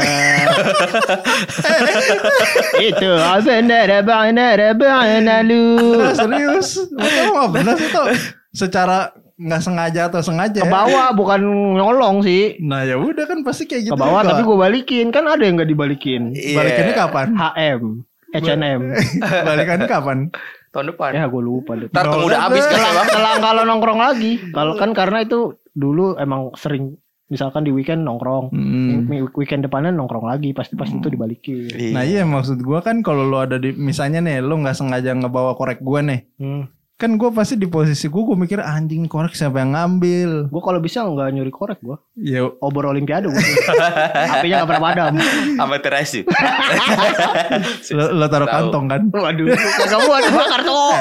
itu 2.80 3.10
benar 3.44 3.88
benar 4.02 4.58
benar 4.74 5.40
lu 5.46 6.02
serius? 6.10 6.88
Lo 6.90 7.30
nggak 7.30 7.48
pernah 7.54 7.74
sih? 7.78 7.90
Secara 8.50 9.12
nggak 9.36 9.60
sengaja 9.60 10.00
atau 10.06 10.20
sengaja? 10.20 10.56
ke 10.56 10.66
ya? 10.66 10.70
bawah 10.70 11.10
bukan 11.10 11.40
nyolong 11.74 12.20
sih 12.20 12.54
Nah 12.60 12.82
ya 12.82 12.94
udah 12.94 13.24
kan 13.24 13.42
pasti 13.42 13.64
kayak 13.64 13.82
gitu. 13.86 13.92
ke 13.92 13.98
bawah 13.98 14.22
tapi 14.22 14.40
gue 14.40 14.56
balikin 14.56 15.06
kan 15.08 15.26
ada 15.26 15.42
yang 15.42 15.56
nggak 15.56 15.66
dibalikin 15.68 16.30
Iya. 16.30 16.56
Balikannya 16.56 16.94
kapan? 16.94 17.26
HM 17.34 17.82
H&M 18.32 18.80
Balikannya 19.48 19.86
kapan? 19.86 20.18
Tahun 20.70 20.86
depan. 20.88 21.10
ya 21.12 21.24
gue 21.24 21.38
lupa 21.40 21.74
deh 21.74 21.86
Ntar 21.86 22.02
tunggu 22.04 22.26
udah 22.28 22.40
habis 22.44 22.62
kan 22.62 22.78
selang 23.08 23.38
kalau 23.40 23.62
nongkrong 23.64 24.00
lagi 24.00 24.38
kalau 24.50 24.74
kan 24.74 24.90
karena 24.90 25.22
itu 25.22 25.54
dulu 25.70 26.14
emang 26.14 26.54
sering 26.54 26.94
misalkan 27.24 27.62
di 27.62 27.70
weekend 27.70 28.02
nongkrong 28.02 28.50
Hmm. 28.50 29.06
Weekend 29.32 29.62
depannya 29.62 29.90
nongkrong 29.90 30.24
lagi 30.24 30.50
pasti 30.50 30.74
pasti 30.74 30.94
itu 30.94 31.08
dibalikin 31.08 31.70
Nah 31.90 32.02
iya 32.02 32.22
maksud 32.22 32.58
gua 32.60 32.78
kan 32.78 33.00
kalau 33.00 33.24
lo 33.24 33.40
ada 33.40 33.56
di 33.56 33.70
misalnya 33.70 34.18
nih 34.20 34.38
lo 34.38 34.54
nggak 34.56 34.76
sengaja 34.76 35.10
ngebawa 35.10 35.54
korek 35.54 35.78
gua 35.80 35.98
nih, 36.00 36.26
hmm. 36.36 36.62
Kan 37.04 37.12
gua 37.14 37.28
pasti 37.30 37.54
di 37.54 37.68
posisi 37.68 38.08
gua 38.08 38.24
gua 38.24 38.36
mikir 38.40 38.56
anjing 38.58 39.04
korek 39.04 39.36
siapa 39.36 39.60
yang 39.60 39.76
ngambil? 39.76 40.48
gue 40.48 40.62
kalau 40.64 40.80
bisa 40.80 41.04
nggak 41.04 41.28
nyuri 41.30 41.52
korek 41.52 41.76
gue 41.78 41.96
Ya 42.16 42.40
obor 42.58 42.88
olimpiade 42.88 43.28
gue 43.28 43.36
apinya 44.32 44.64
nggak 44.64 44.68
pernah 44.72 44.82
padam 44.82 45.14
Amatir 45.60 45.92
aja. 45.92 46.20
lo, 47.92 48.04
lo 48.14 48.26
taruh 48.26 48.48
kantong 48.48 48.84
kan? 48.88 49.02
waduh 49.12 49.46
kagak 49.52 50.00
buat 50.00 50.24
bakar 50.32 50.60
tuh 50.64 50.92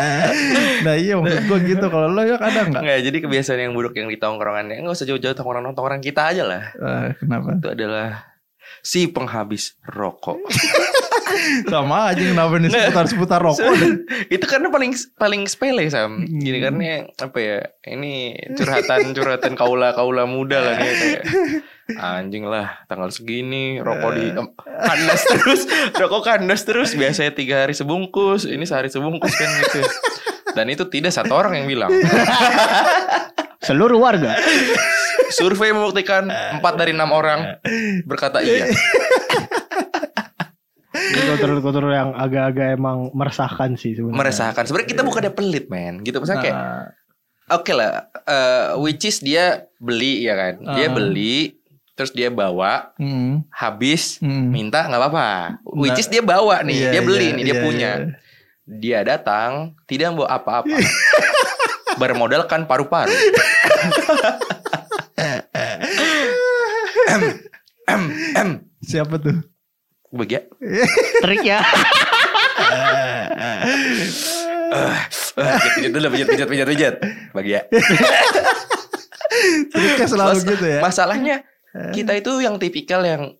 nah 0.83 0.95
iya 0.95 1.15
maksud 1.15 1.47
gua 1.47 1.57
gitu 1.61 1.85
kalau 1.87 2.07
lo 2.09 2.21
ya 2.21 2.35
ada 2.35 2.67
nggak? 2.67 2.81
Enggak, 2.83 2.99
jadi 2.99 3.17
kebiasaan 3.23 3.59
yang 3.61 3.73
buruk 3.73 3.95
yang 3.95 4.11
di 4.11 4.19
tongkrongannya 4.19 4.83
enggak 4.83 4.93
usah 4.93 5.07
jauh-jauh 5.07 5.31
tongkrongan-tongkrongan 5.33 6.03
kita 6.03 6.35
aja 6.35 6.43
lah. 6.43 6.63
Eh, 6.75 7.07
kenapa? 7.15 7.55
Itu 7.55 7.69
adalah 7.71 8.32
si 8.81 9.09
penghabis 9.09 9.77
rokok. 9.85 10.39
Sama 11.71 12.13
aja 12.13 12.21
kenapa 12.21 12.61
nih 12.61 12.69
seputar-seputar 12.69 13.39
rokok? 13.41 13.73
itu 14.29 14.45
karena 14.45 14.69
paling 14.69 14.93
paling 15.17 15.49
sepele 15.49 15.89
sam. 15.89 16.23
Gini 16.29 16.61
karena 16.61 17.09
apa 17.09 17.37
ya? 17.41 17.57
Ini 17.89 18.37
curhatan-curhatan 18.53 19.57
kaula-kaula 19.57 20.29
muda 20.29 20.61
lah 20.61 20.75
nih 20.77 20.93
kayak 20.93 21.23
anjing 21.99 22.47
lah 22.47 22.79
tanggal 22.87 23.11
segini 23.11 23.83
rokok 23.83 24.11
di 24.15 24.25
em, 24.31 24.47
kandas 24.55 25.21
terus 25.35 25.61
rokok 25.91 26.23
kandas 26.23 26.63
terus 26.63 26.95
biasanya 26.95 27.35
tiga 27.35 27.67
hari 27.67 27.75
sebungkus 27.75 28.47
ini 28.47 28.63
sehari 28.63 28.87
sebungkus 28.87 29.35
kan 29.35 29.49
gitu 29.59 29.83
dan 30.55 30.71
itu 30.71 30.87
tidak 30.87 31.11
satu 31.11 31.35
orang 31.35 31.59
yang 31.59 31.67
bilang 31.67 31.91
seluruh 33.59 33.99
warga 33.99 34.39
survei 35.33 35.73
membuktikan 35.73 36.29
empat 36.29 36.73
dari 36.77 36.93
enam 36.93 37.09
orang 37.09 37.57
berkata 38.05 38.39
iya 38.39 38.69
kotor-kotor 41.33 41.89
yang 41.89 42.13
agak-agak 42.13 42.77
emang 42.77 43.09
meresahkan 43.11 43.73
sih 43.73 43.97
sebenarnya 43.97 44.19
meresahkan 44.19 44.63
sebenarnya 44.63 44.89
kita 44.89 45.01
bukannya 45.01 45.31
pelit 45.31 45.65
men 45.67 46.01
gitu 46.01 46.21
misalnya 46.21 46.41
kayak 46.41 46.55
Nah, 46.55 46.85
Oke 47.51 47.75
lah, 47.75 48.07
eh, 48.23 48.71
which 48.79 49.03
is 49.03 49.19
dia 49.19 49.67
beli 49.75 50.23
ya 50.23 50.31
kan, 50.31 50.53
dia 50.79 50.87
Ah. 50.87 50.95
beli, 50.95 51.59
terus 51.91 52.15
dia 52.15 52.31
bawa, 52.31 52.95
hmm, 52.95 53.51
habis, 53.51 54.15
hmm. 54.23 54.47
minta 54.47 54.87
nggak 54.87 54.95
apa-apa. 54.97 55.27
Which 55.67 55.91
Nah, 55.91 55.99
is 55.99 56.07
dia 56.07 56.23
bawa 56.23 56.63
nih, 56.63 56.71
iya, 56.87 56.89
dia 56.95 57.01
beli 57.03 57.27
iya, 57.29 57.35
nih, 57.35 57.43
dia 57.43 57.51
iya, 57.51 57.61
punya. 57.61 57.91
iya. 57.99 58.15
Dia 58.63 58.99
datang, 59.03 59.75
tidak 59.91 60.15
membawa 60.15 60.39
apa-apa, 60.39 60.71
bermodalkan 62.01 62.63
paru-paru. 62.63 63.11
Siapa 68.81 69.15
tuh? 69.17 69.37
bagia. 70.09 70.45
trik 71.19 71.41
ya 71.41 71.57
Pijat 75.75 75.91
dulu, 75.91 76.07
pijat, 76.09 76.27
pijat, 76.29 76.47
pijat, 76.47 76.67
pijat. 76.67 76.95
Bagia. 77.31 77.59
Triknya 79.69 80.07
selalu 80.07 80.31
Mas- 80.37 80.45
gitu 80.45 80.65
ya. 80.67 80.79
Masalahnya 80.79 81.35
kita 81.91 82.13
itu 82.13 82.31
yang 82.39 82.57
tipikal 82.57 83.01
yang 83.01 83.33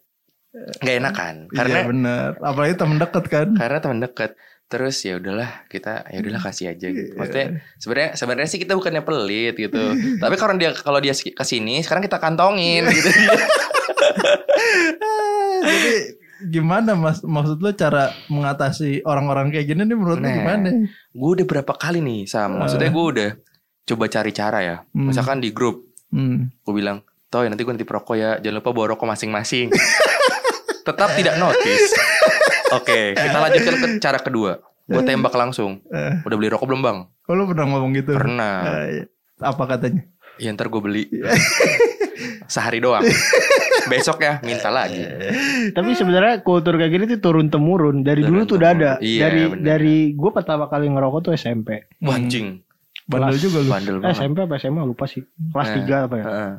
nggak 0.54 0.96
enakan 0.98 1.36
karena 1.50 1.78
iya 1.80 1.86
bener. 1.86 2.30
Apalagi 2.40 2.74
temen 2.76 2.98
deket 2.98 3.26
kan. 3.26 3.48
karena 3.54 3.78
teman 3.80 4.00
dekat 4.00 4.32
terus 4.66 5.02
ya 5.02 5.18
udahlah 5.18 5.66
kita 5.66 6.06
ya 6.08 6.18
udahlah 6.18 6.42
kasih 6.44 6.66
aja 6.70 6.88
Iya. 6.88 6.94
gitu. 6.96 7.14
Maksudnya 7.16 7.48
sebenarnya 7.78 8.10
sebenarnya 8.14 8.50
sih 8.50 8.60
kita 8.62 8.74
bukannya 8.74 9.02
pelit 9.02 9.54
gitu. 9.56 9.82
Tapi 10.18 10.36
kalau 10.38 10.54
dia 10.54 10.74
kalau 10.74 10.98
dia 10.98 11.14
ke 11.14 11.44
sini 11.44 11.82
sekarang 11.82 12.02
kita 12.02 12.18
kantongin 12.18 12.86
gitu. 12.88 13.10
Jadi 15.64 15.94
gimana 16.46 16.92
mas? 16.94 17.22
Maksud 17.22 17.58
lo 17.58 17.72
cara 17.72 18.12
mengatasi 18.28 19.04
orang-orang 19.04 19.48
kayak 19.50 19.66
gini 19.66 19.84
nih 19.84 19.96
menurut 19.96 20.18
lo 20.18 20.24
Nah. 20.24 20.34
gimana? 20.34 20.70
gue 21.10 21.30
udah 21.34 21.46
berapa 21.46 21.74
kali 21.74 22.00
nih 22.00 22.26
Sam. 22.26 22.58
Maksudnya 22.58 22.90
gue 22.90 23.06
udah 23.06 23.30
coba 23.84 24.06
cari 24.08 24.32
cara 24.32 24.60
ya. 24.60 24.76
Hmm. 24.90 25.08
Misalkan 25.08 25.40
di 25.40 25.50
grup 25.50 25.88
Hmm. 26.08 26.52
gue 26.54 26.74
bilang, 26.74 27.02
"Toy, 27.28 27.48
nanti 27.48 27.62
gue 27.62 27.72
nanti 27.72 27.84
perokok 27.84 28.14
ya. 28.14 28.38
Jangan 28.38 28.60
lupa 28.60 28.70
bawa 28.70 28.86
rokok 28.92 29.08
masing-masing." 29.08 29.72
Tetap 30.88 31.16
tidak 31.16 31.36
notice. 31.38 31.90
Oke, 32.78 33.14
kita 33.14 33.38
lanjutkan 33.40 33.76
ke 33.76 33.88
cara 33.98 34.20
kedua. 34.20 34.60
Gue 34.84 35.00
tembak 35.02 35.32
langsung. 35.32 35.80
Eh, 35.88 36.20
Udah 36.22 36.36
beli 36.36 36.50
rokok 36.50 36.68
belum 36.68 36.82
bang? 36.82 36.98
oh, 37.24 37.34
lo 37.34 37.48
pernah 37.48 37.66
ngomong 37.66 37.96
gitu? 37.96 38.12
Pernah. 38.14 38.84
Eh, 38.84 39.08
apa 39.40 39.64
katanya? 39.66 40.04
Ya 40.36 40.52
ntar 40.52 40.68
gue 40.68 40.82
beli 40.82 41.08
Sehari 42.46 42.78
doang 42.78 43.06
Besok 43.86 44.18
ya 44.20 44.40
minta 44.40 44.68
lagi. 44.68 45.04
Tapi 45.76 45.90
sebenarnya 45.92 46.40
kultur 46.40 46.76
kayak 46.76 46.92
gini 46.92 47.06
tuh 47.08 47.20
turun 47.22 47.48
temurun. 47.48 48.02
Dari 48.02 48.22
dulu 48.22 48.44
Turun 48.44 48.46
tuh 48.46 48.56
udah 48.58 48.70
ada. 48.72 48.92
Iya, 48.98 49.20
dari 49.22 49.42
bener. 49.48 49.64
dari 49.66 49.96
gue 50.12 50.32
pertama 50.32 50.66
kali 50.66 50.88
ngerokok 50.88 51.20
tuh 51.22 51.32
SMP 51.34 51.70
Wancing 52.00 52.60
Bandel 53.04 53.30
Kelas- 53.30 53.42
juga 53.42 53.58
lu. 53.60 53.70
Bandel 53.70 53.96
Eh, 53.96 54.00
banget. 54.02 54.16
SMP 54.18 54.38
apa 54.42 54.56
SMA 54.58 54.82
lupa 54.82 55.06
sih. 55.06 55.22
Kelas 55.24 55.70
3 55.76 55.84
apa 56.04 56.16
ya? 56.16 56.24
Heeh. 56.24 56.40
Eh, 56.46 56.54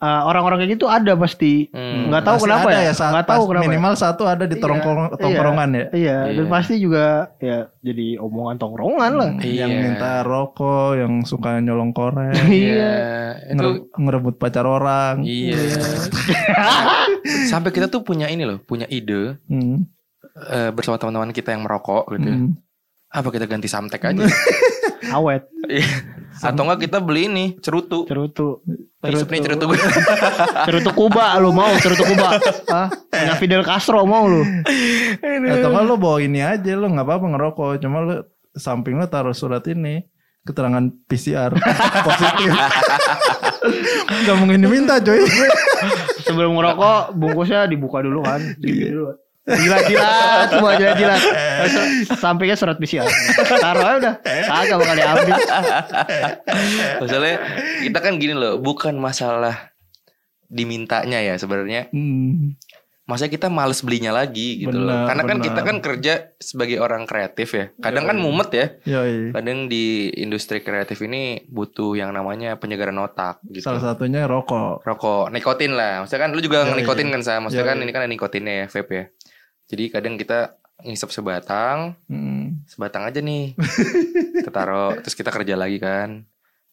orang-orang 0.00 0.58
kayak 0.58 0.72
gitu 0.74 0.86
ada 0.86 1.12
pasti 1.12 1.68
Hmm. 1.68 2.08
nggak 2.08 2.22
tahu 2.22 2.36
Pasti 2.36 2.46
kenapa 2.48 2.68
ada 2.68 2.80
ya 2.80 2.92
saat- 2.92 3.12
nggak 3.12 3.26
tahu 3.26 3.42
kenapa 3.46 3.60
ya. 3.60 3.68
Minimal 3.68 3.94
satu 3.94 4.22
ada 4.24 4.44
di 4.44 4.56
Iya, 4.56 4.62
tongkrong- 4.62 5.10
iya. 5.10 5.20
tongkrongan 5.20 5.68
ya. 5.70 5.86
iya 5.92 6.16
dan 6.30 6.40
Iya. 6.40 6.50
pasti 6.50 6.74
juga 6.76 7.04
ya 7.36 7.58
jadi 7.78 8.06
omongan 8.16 8.56
tongkrongan 8.56 9.12
lah 9.12 9.30
Iya. 9.36 9.60
Yang 9.60 9.72
minta 9.78 10.12
rokok, 10.22 10.90
yang 10.96 11.12
suka 11.22 11.50
nyolong 11.58 11.92
korek, 11.92 12.32
Iya. 12.48 12.92
Itu 13.46 13.54
ngere- 13.54 13.84
ngerebut 13.94 14.34
pacar 14.36 14.64
orang. 14.64 15.20
Iya 15.20 15.60
Sampai 17.46 17.70
kita 17.70 17.86
tuh 17.86 18.00
punya 18.00 18.26
ini 18.26 18.42
loh 18.42 18.58
Punya 18.58 18.86
ide 18.86 19.36
Hmm. 19.44 19.84
eh, 20.46 20.70
Bersama 20.70 20.96
teman-teman 20.96 21.30
kita 21.30 21.50
yang 21.50 21.60
merokok 21.60 22.08
gitu 22.10 22.30
Hmm. 22.30 22.56
Apa 23.06 23.28
kita 23.28 23.44
ganti 23.44 23.66
samtek 23.66 24.00
aja 24.06 24.22
awet 25.16 25.44
Iya. 25.66 25.86
Atau 26.40 26.62
enggak 26.64 26.88
kita 26.88 26.98
beli 27.04 27.28
ini 27.28 27.44
Cerutu. 27.60 28.08
Cerutu. 28.08 28.64
Isep 29.00 29.28
nih 29.28 29.40
cerutu. 29.44 29.64
gue. 29.68 29.78
Cerutu 30.68 30.90
kuba 30.96 31.36
lu 31.40 31.52
mau? 31.52 31.72
Cerutu 31.80 32.04
kuba. 32.04 32.40
Ah 32.68 32.88
punya 33.20 33.34
Fidel 33.36 33.62
Castro 33.62 34.02
mau 34.08 34.24
lu? 34.26 34.42
Atau 35.20 35.70
kan 35.70 35.84
lo 35.84 35.96
bawa 36.00 36.18
ini 36.24 36.40
aja 36.40 36.72
lo 36.74 36.88
nggak 36.88 37.06
apa-apa 37.06 37.26
ngerokok, 37.36 37.70
cuma 37.84 37.98
lo 38.02 38.14
samping 38.56 38.96
lo 38.98 39.06
taruh 39.06 39.36
surat 39.36 39.62
ini 39.68 40.02
keterangan 40.40 40.88
PCR 41.04 41.52
positif. 42.06 42.52
Gak 44.24 44.36
mungkin 44.40 44.64
diminta 44.64 44.96
coy. 44.98 45.20
sebelum 46.24 46.56
ngerokok 46.56 47.12
bungkusnya 47.12 47.68
dibuka 47.68 48.00
dulu 48.00 48.24
kan. 48.24 48.40
Gini 48.56 48.88
dulu 48.88 49.12
jilat-jilat 49.46 50.46
semua 50.48 50.72
jilat-jilat 50.76 51.20
sampingnya 52.22 52.56
surat 52.56 52.76
PCR 52.76 53.08
taruh 53.56 53.82
aja 53.82 53.96
udah 53.96 54.14
kagak 54.46 54.76
bakal 54.76 54.94
diambil 54.94 55.36
Masalahnya 57.00 57.36
kita 57.80 57.98
kan 57.98 58.12
gini 58.16 58.34
loh 58.34 58.60
Bukan 58.60 58.96
masalah 58.96 59.72
Dimintanya 60.46 61.22
ya 61.22 61.34
sebenarnya 61.34 61.88
Hmm. 61.90 62.54
Masa 63.08 63.26
kita 63.26 63.50
males 63.50 63.82
belinya 63.82 64.14
lagi 64.14 64.62
gitu 64.62 64.70
loh. 64.70 64.86
Benar, 64.86 65.10
Karena 65.10 65.22
kan 65.26 65.36
benar. 65.42 65.46
kita 65.50 65.60
kan 65.66 65.76
kerja 65.82 66.12
sebagai 66.38 66.78
orang 66.78 67.10
kreatif 67.10 67.58
ya. 67.58 67.66
Kadang 67.82 68.06
kan 68.06 68.14
mumet 68.14 68.50
ya. 68.54 68.66
Yoi. 68.86 69.34
Kadang 69.34 69.66
di 69.66 70.14
industri 70.14 70.62
kreatif 70.62 71.02
ini 71.02 71.42
butuh 71.50 71.98
yang 71.98 72.14
namanya 72.14 72.54
penyegaran 72.54 72.94
otak 73.02 73.42
gitu. 73.50 73.66
Salah 73.66 73.82
satunya 73.82 74.30
rokok. 74.30 74.86
Rokok, 74.86 75.34
nikotin 75.34 75.74
lah. 75.74 76.06
Maksudnya 76.06 76.22
kan 76.22 76.30
lu 76.30 76.38
juga 76.38 76.70
Yoi. 76.70 76.86
nikotin 76.86 77.10
kan 77.10 77.18
sama. 77.26 77.50
Maksudnya 77.50 77.66
Yoi. 77.66 77.72
kan 77.74 77.78
ini 77.82 77.90
kan 77.90 78.00
ada 78.06 78.10
nikotinnya 78.14 78.54
ya, 78.54 78.66
vape 78.70 78.94
ya. 78.94 79.04
Jadi 79.70 79.86
kadang 79.88 80.18
kita 80.18 80.58
ngisep 80.82 81.08
sebatang, 81.10 81.94
Hmm. 82.04 82.64
sebatang 82.66 83.06
aja 83.06 83.20
nih. 83.20 83.54
kita 84.36 84.50
taruh, 84.50 84.98
terus 84.98 85.14
kita 85.14 85.30
kerja 85.30 85.54
lagi 85.54 85.78
kan. 85.78 86.26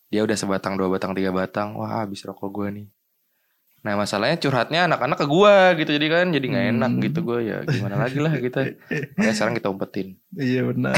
Dia 0.07 0.23
udah 0.23 0.33
sebatang, 0.33 0.73
dua 0.75 0.89
batang, 0.89 1.11
tiga 1.11 1.29
batang. 1.29 1.75
Wah, 1.75 2.01
habis 2.01 2.23
rokok 2.23 2.49
gua 2.49 2.69
nih. 2.71 2.87
Nah 3.77 3.93
masalahnya 3.93 4.35
curhatnya 4.35 4.83
anak-anak 4.83 5.15
ke 5.15 5.25
gua 5.25 5.71
gitu 5.73 5.93
jadi 5.93 6.07
kan 6.09 6.25
jadi 6.27 6.43
nggak 6.43 6.65
enak 6.73 6.91
Hmm. 6.91 7.03
gitu 7.03 7.19
gua 7.21 7.39
ya 7.39 7.57
gimana 7.63 7.95
lagi 7.97 8.17
lah 8.17 8.33
kita. 8.33 8.73
Makanya 9.15 9.31
sekarang 9.31 9.55
kita 9.55 9.67
umpetin. 9.69 10.07
Iya 10.33 10.65
benar. 10.65 10.97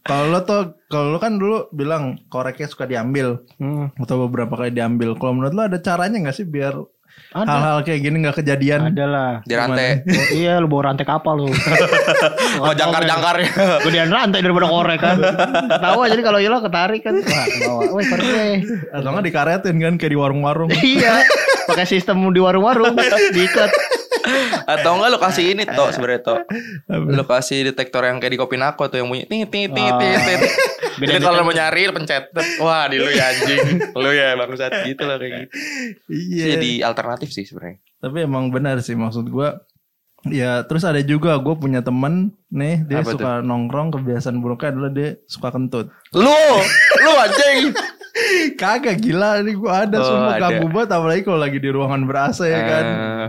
kalau 0.00 0.30
lo 0.30 0.40
tuh, 0.40 0.62
kalau 0.86 1.12
lo 1.12 1.18
kan 1.18 1.36
dulu 1.36 1.68
bilang 1.72 2.22
koreknya 2.28 2.70
suka 2.70 2.86
diambil 2.86 3.42
Hmm. 3.58 3.90
atau 3.98 4.22
beberapa 4.22 4.54
kali 4.54 4.70
diambil. 4.70 5.18
Kalau 5.18 5.34
menurut 5.34 5.52
lo 5.52 5.62
ada 5.66 5.76
caranya 5.76 6.16
nggak 6.22 6.36
sih 6.36 6.46
biar. 6.46 6.78
Hal-hal 7.36 7.78
kayak 7.84 8.00
gini 8.00 8.16
nggak 8.24 8.36
kejadian? 8.40 8.80
Ada 8.88 9.04
lah. 9.04 9.30
Di 9.44 9.54
rantai. 9.58 10.00
Oh, 10.08 10.26
iya 10.32 10.56
lu 10.56 10.66
bawa 10.70 10.92
rantai 10.92 11.04
kapal 11.04 11.44
lu. 11.44 11.52
Oh 12.56 12.72
jangkar-jangkar 12.72 13.36
ya. 13.44 13.50
Gedean 13.84 14.08
rantai 14.08 14.40
daripada 14.40 14.66
korek 14.72 14.96
kan. 14.96 15.20
Tahu 15.68 15.98
aja 16.08 16.14
nih 16.16 16.24
kalau 16.24 16.40
hilang 16.40 16.64
ketarik 16.64 17.04
kan. 17.04 17.14
Wah, 17.20 17.44
ke 17.44 17.58
bawah. 17.68 17.88
Woi, 17.92 18.04
korek. 18.08 18.58
Atau 18.96 19.08
nggak 19.12 19.24
dikaretin 19.28 19.76
kan 19.76 19.94
kayak 20.00 20.12
di 20.12 20.18
warung-warung. 20.18 20.70
Iya. 20.96 21.20
Pakai 21.68 21.84
sistem 21.84 22.22
di 22.32 22.40
warung-warung 22.40 22.96
diikat. 23.34 23.70
Atau 24.66 24.98
enggak 24.98 25.10
lo 25.14 25.18
kasih 25.20 25.54
ini 25.54 25.62
toh 25.68 25.92
sebenarnya 25.92 26.20
toh. 26.24 26.38
Lo 26.88 27.22
kasih 27.28 27.70
detektor 27.70 28.02
yang 28.06 28.18
kayak 28.18 28.32
di 28.34 28.38
Kopinako 28.40 28.88
tuh 28.88 28.98
yang 29.02 29.08
bunyi 29.10 29.28
tit 29.28 29.50
tit 29.52 29.70
tit 29.70 30.18
tit. 30.24 30.40
Beda 30.96 31.16
Jadi 31.16 31.24
kalau 31.24 31.44
mau 31.44 31.52
nyari 31.52 31.82
pencet. 31.92 32.32
Wah, 32.60 32.88
di 32.88 32.96
lu 32.96 33.08
ya 33.12 33.24
anjing. 33.28 33.92
Lu 33.92 34.10
ya 34.12 34.32
bangsat 34.36 34.72
gitu 34.88 35.02
lah 35.04 35.16
kayak 35.20 35.46
gitu. 35.46 35.54
Iya. 36.08 36.44
Jadi 36.56 36.70
alternatif 36.80 37.28
sih 37.32 37.44
sebenarnya. 37.44 37.78
Tapi 38.00 38.18
emang 38.24 38.48
benar 38.48 38.80
sih 38.80 38.96
maksud 38.96 39.28
gua. 39.28 39.60
Ya 40.26 40.66
terus 40.66 40.82
ada 40.82 40.98
juga 41.06 41.38
gue 41.38 41.54
punya 41.54 41.86
temen 41.86 42.34
nih 42.50 42.82
dia 42.82 42.98
Apa 42.98 43.14
suka 43.14 43.32
nongkrong 43.46 43.94
kebiasaan 43.94 44.42
buruknya 44.42 44.74
adalah 44.74 44.90
dia 44.90 45.10
suka 45.30 45.54
kentut. 45.54 45.86
Lu, 46.16 46.42
lu 46.98 47.12
anjing. 47.14 47.70
Kagak 48.56 48.96
gila 49.00 49.40
nih 49.42 49.54
gue 49.56 49.70
ada 49.70 49.96
Oh, 49.98 50.04
semua 50.04 50.32
ganggu 50.38 50.66
banget 50.70 50.90
apalagi 50.94 51.22
kalau 51.24 51.38
lagi 51.40 51.58
di 51.58 51.70
ruangan 51.72 52.00
ber 52.04 52.16
AC 52.30 52.40
ya 52.46 52.60
kan. 52.62 52.84
Eh, 52.86 53.28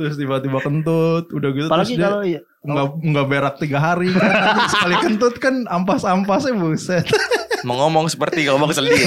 Terus 0.00 0.16
tiba-tiba 0.16 0.58
kentut 0.60 1.24
udah 1.30 1.50
gitu 1.54 1.68
Apalagi 1.68 1.94
terus 1.94 2.00
dia 2.00 2.08
kalau 2.08 2.22
iya. 2.24 2.40
nggak 2.66 2.86
nggak 3.02 3.26
berak 3.26 3.54
tiga 3.62 3.78
hari 3.78 4.10
kan. 4.12 4.30
Sekali 4.72 4.94
kentut 5.04 5.34
kan 5.38 5.54
ampas-ampasnya 5.68 6.54
buset. 6.56 7.06
mau 7.66 7.74
ngomong 7.82 8.06
seperti 8.06 8.46
ngomong 8.46 8.70
sendiri. 8.70 9.06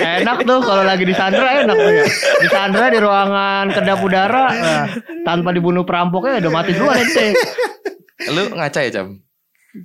Ya, 0.00 0.24
enak 0.24 0.48
tuh 0.48 0.64
kalau 0.64 0.88
lagi 0.88 1.04
di 1.04 1.12
Sandra 1.12 1.64
enak 1.66 1.76
tuh 1.76 1.92
ya. 1.92 2.06
Di 2.40 2.48
Sandra 2.48 2.86
di 2.88 2.96
ruangan 2.96 3.64
kedap 3.74 4.00
udara 4.00 4.46
nah, 4.48 4.86
tanpa 5.26 5.52
dibunuh 5.52 5.84
perampoknya 5.84 6.40
udah 6.48 6.52
mati 6.54 6.72
duluan 6.72 6.96
ente. 6.96 7.36
lu 8.34 8.56
ngaca 8.56 8.80
ya, 8.82 8.90
Cam? 8.90 9.27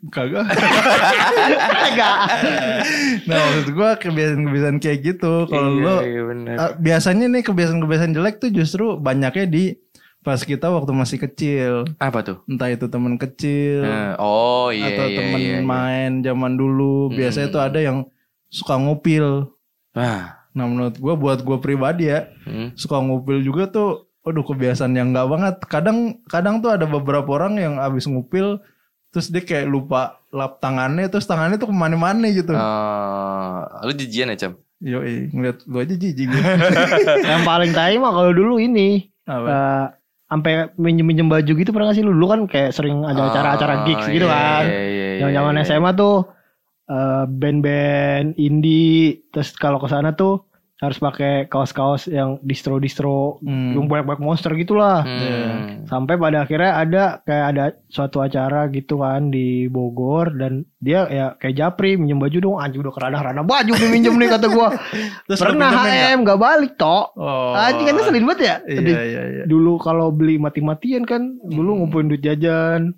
Kagak. 0.10 0.48
Enggak. 1.92 2.16
Nah 3.28 3.36
maksud 3.38 3.68
gue 3.70 3.90
kebiasaan-kebiasaan 4.00 4.78
kayak 4.80 5.00
gitu. 5.04 5.34
Kalau 5.46 5.70
Iya, 5.70 5.84
lo 5.84 5.96
iya 6.02 6.22
bener. 6.24 6.56
Uh, 6.56 6.72
biasanya 6.80 7.25
nih 7.28 7.44
kebiasaan-kebiasaan 7.44 8.13
jelek 8.13 8.36
tuh 8.40 8.50
justru 8.50 8.96
banyaknya 8.96 9.46
di 9.46 9.63
pas 10.24 10.40
kita 10.40 10.72
waktu 10.72 10.92
masih 10.92 11.20
kecil. 11.20 11.74
Apa 12.00 12.24
tuh? 12.24 12.38
Entah 12.48 12.72
itu 12.72 12.88
temen 12.88 13.20
kecil 13.20 13.84
Eh, 13.84 14.13
oh 14.18 14.72
iya 14.72 14.88
atau 14.90 15.06
iya 15.06 15.18
temen 15.20 15.40
iya. 15.40 15.54
iya. 15.54 15.62
main 15.62 16.12
zaman 16.22 16.56
dulu. 16.56 17.12
Biasanya 17.12 17.52
Hmm. 17.52 17.56
tuh 17.56 17.62
ada 17.62 17.80
yang 17.80 17.98
suka 18.48 18.80
ngupil. 18.80 19.52
Ah, 19.92 20.48
Nah 20.54 20.63
menurut 20.63 20.96
gua 20.96 21.18
buat 21.18 21.42
gua 21.42 21.58
pribadi 21.58 22.08
ya 22.08 22.30
hmm. 22.46 22.80
suka 22.80 22.98
ngupil 22.98 23.44
juga 23.44 23.68
tuh. 23.68 24.08
Waduh 24.24 24.48
kebiasaan 24.48 24.96
yang 24.96 25.12
nggak 25.12 25.28
banget. 25.28 25.56
Kadang 25.68 26.24
kadang 26.24 26.63
tuh 26.63 26.72
ada 26.72 26.88
beberapa 26.88 27.28
orang 27.28 27.60
yang 27.60 27.75
abis 27.75 28.08
ngupil 28.08 28.63
terus 29.13 29.29
dia 29.29 29.46
kayak 29.46 29.70
lupa 29.70 30.17
lap 30.34 30.58
tangannya 30.58 31.05
terus 31.05 31.24
tangannya 31.24 31.55
tuh 31.55 31.70
ke 31.70 31.75
mana-mana 31.75 32.25
gitu. 32.27 32.50
Eh, 32.51 33.58
lu 33.86 33.93
jijian 33.93 34.34
ya, 34.34 34.38
Cam? 34.38 34.53
Yoi 34.82 35.31
ngeliat 35.31 35.64
lu 35.64 35.77
aja 35.79 35.96
jijik. 35.96 36.27
Yang 37.31 37.42
paling 37.48 37.72
tai 37.72 37.96
mah 37.96 38.11
kalau 38.11 38.35
dulu 38.35 38.59
ini 38.59 39.07
Apa? 39.24 39.48
eh, 39.48 39.85
sampai 40.27 40.51
minjem-minjem 40.75 41.29
baju 41.29 41.51
gitu 41.53 41.70
pernah 41.70 41.88
gak 41.88 41.96
sih 41.96 42.03
lu 42.03 42.11
dulu 42.11 42.25
kan 42.27 42.42
kayak 42.50 42.74
sering 42.74 43.05
ada 43.05 43.31
acara-acara 43.31 43.74
Oh, 43.74 43.85
gigs 43.88 44.09
gitu 44.09 44.27
iya, 44.27 44.33
kan. 44.33 44.64
Iya, 44.68 44.81
iya, 44.83 44.90
iya, 44.92 45.20
Zaman-zaman 45.24 45.53
iya. 45.55 45.64
SMA 45.64 45.92
tuh 45.96 46.16
eh, 46.90 47.24
band-band 47.31 48.27
indie 48.35 49.24
terus 49.31 49.55
kalau 49.55 49.79
ke 49.79 49.88
sana 49.88 50.11
tuh 50.11 50.44
harus 50.83 51.00
pakai 51.00 51.48
kaos-kaos 51.48 52.05
yang 52.05 52.43
distro-distro 52.43 53.39
Hmm. 53.39 53.72
yang 53.72 53.87
banyak-banyak 53.87 54.19
monster 54.19 54.51
gitulah. 54.53 55.00
Hmm. 55.00 55.87
Sampai 55.87 56.15
pada 56.15 56.43
akhirnya 56.43 56.75
ada 56.75 57.03
kayak 57.22 57.46
ada 57.50 57.63
suatu 57.87 58.19
acara 58.19 58.67
gitu 58.67 59.00
kan 59.00 59.31
di 59.31 59.65
Bogor 59.65 60.35
dan 60.35 60.67
dia 60.77 61.07
ya 61.07 61.25
kayak 61.33 61.55
Japri 61.55 61.96
minjem 61.96 62.19
baju 62.19 62.37
dong 62.37 62.57
anjing 62.59 62.83
udah 62.83 62.91
kerana-kerana 62.91 63.41
baju 63.41 63.72
nih 63.72 63.89
minjem 63.89 64.19
nih 64.19 64.27
kata 64.27 64.48
gua. 64.48 64.75
Terus 65.31 65.39
Pernah? 65.39 65.72
HM 65.72 66.19
gak 66.22 66.37
balik 66.37 66.74
tok. 66.75 67.15
Oh. 67.15 67.55
Anjing 67.55 67.87
kan 67.87 68.03
selin 68.03 68.25
banget 68.27 68.39
ya. 68.41 68.55
Iya 68.65 68.77
Tadi 68.77 68.91
iya 68.91 69.22
iya. 69.24 69.43
Dulu 69.48 69.79
kalau 69.79 70.11
beli 70.11 70.35
mati-matian 70.35 71.07
kan 71.07 71.39
dulu 71.39 71.72
Hmm. 71.72 71.79
ngumpulin 71.87 72.11
duit 72.11 72.19
jajan. 72.19 72.91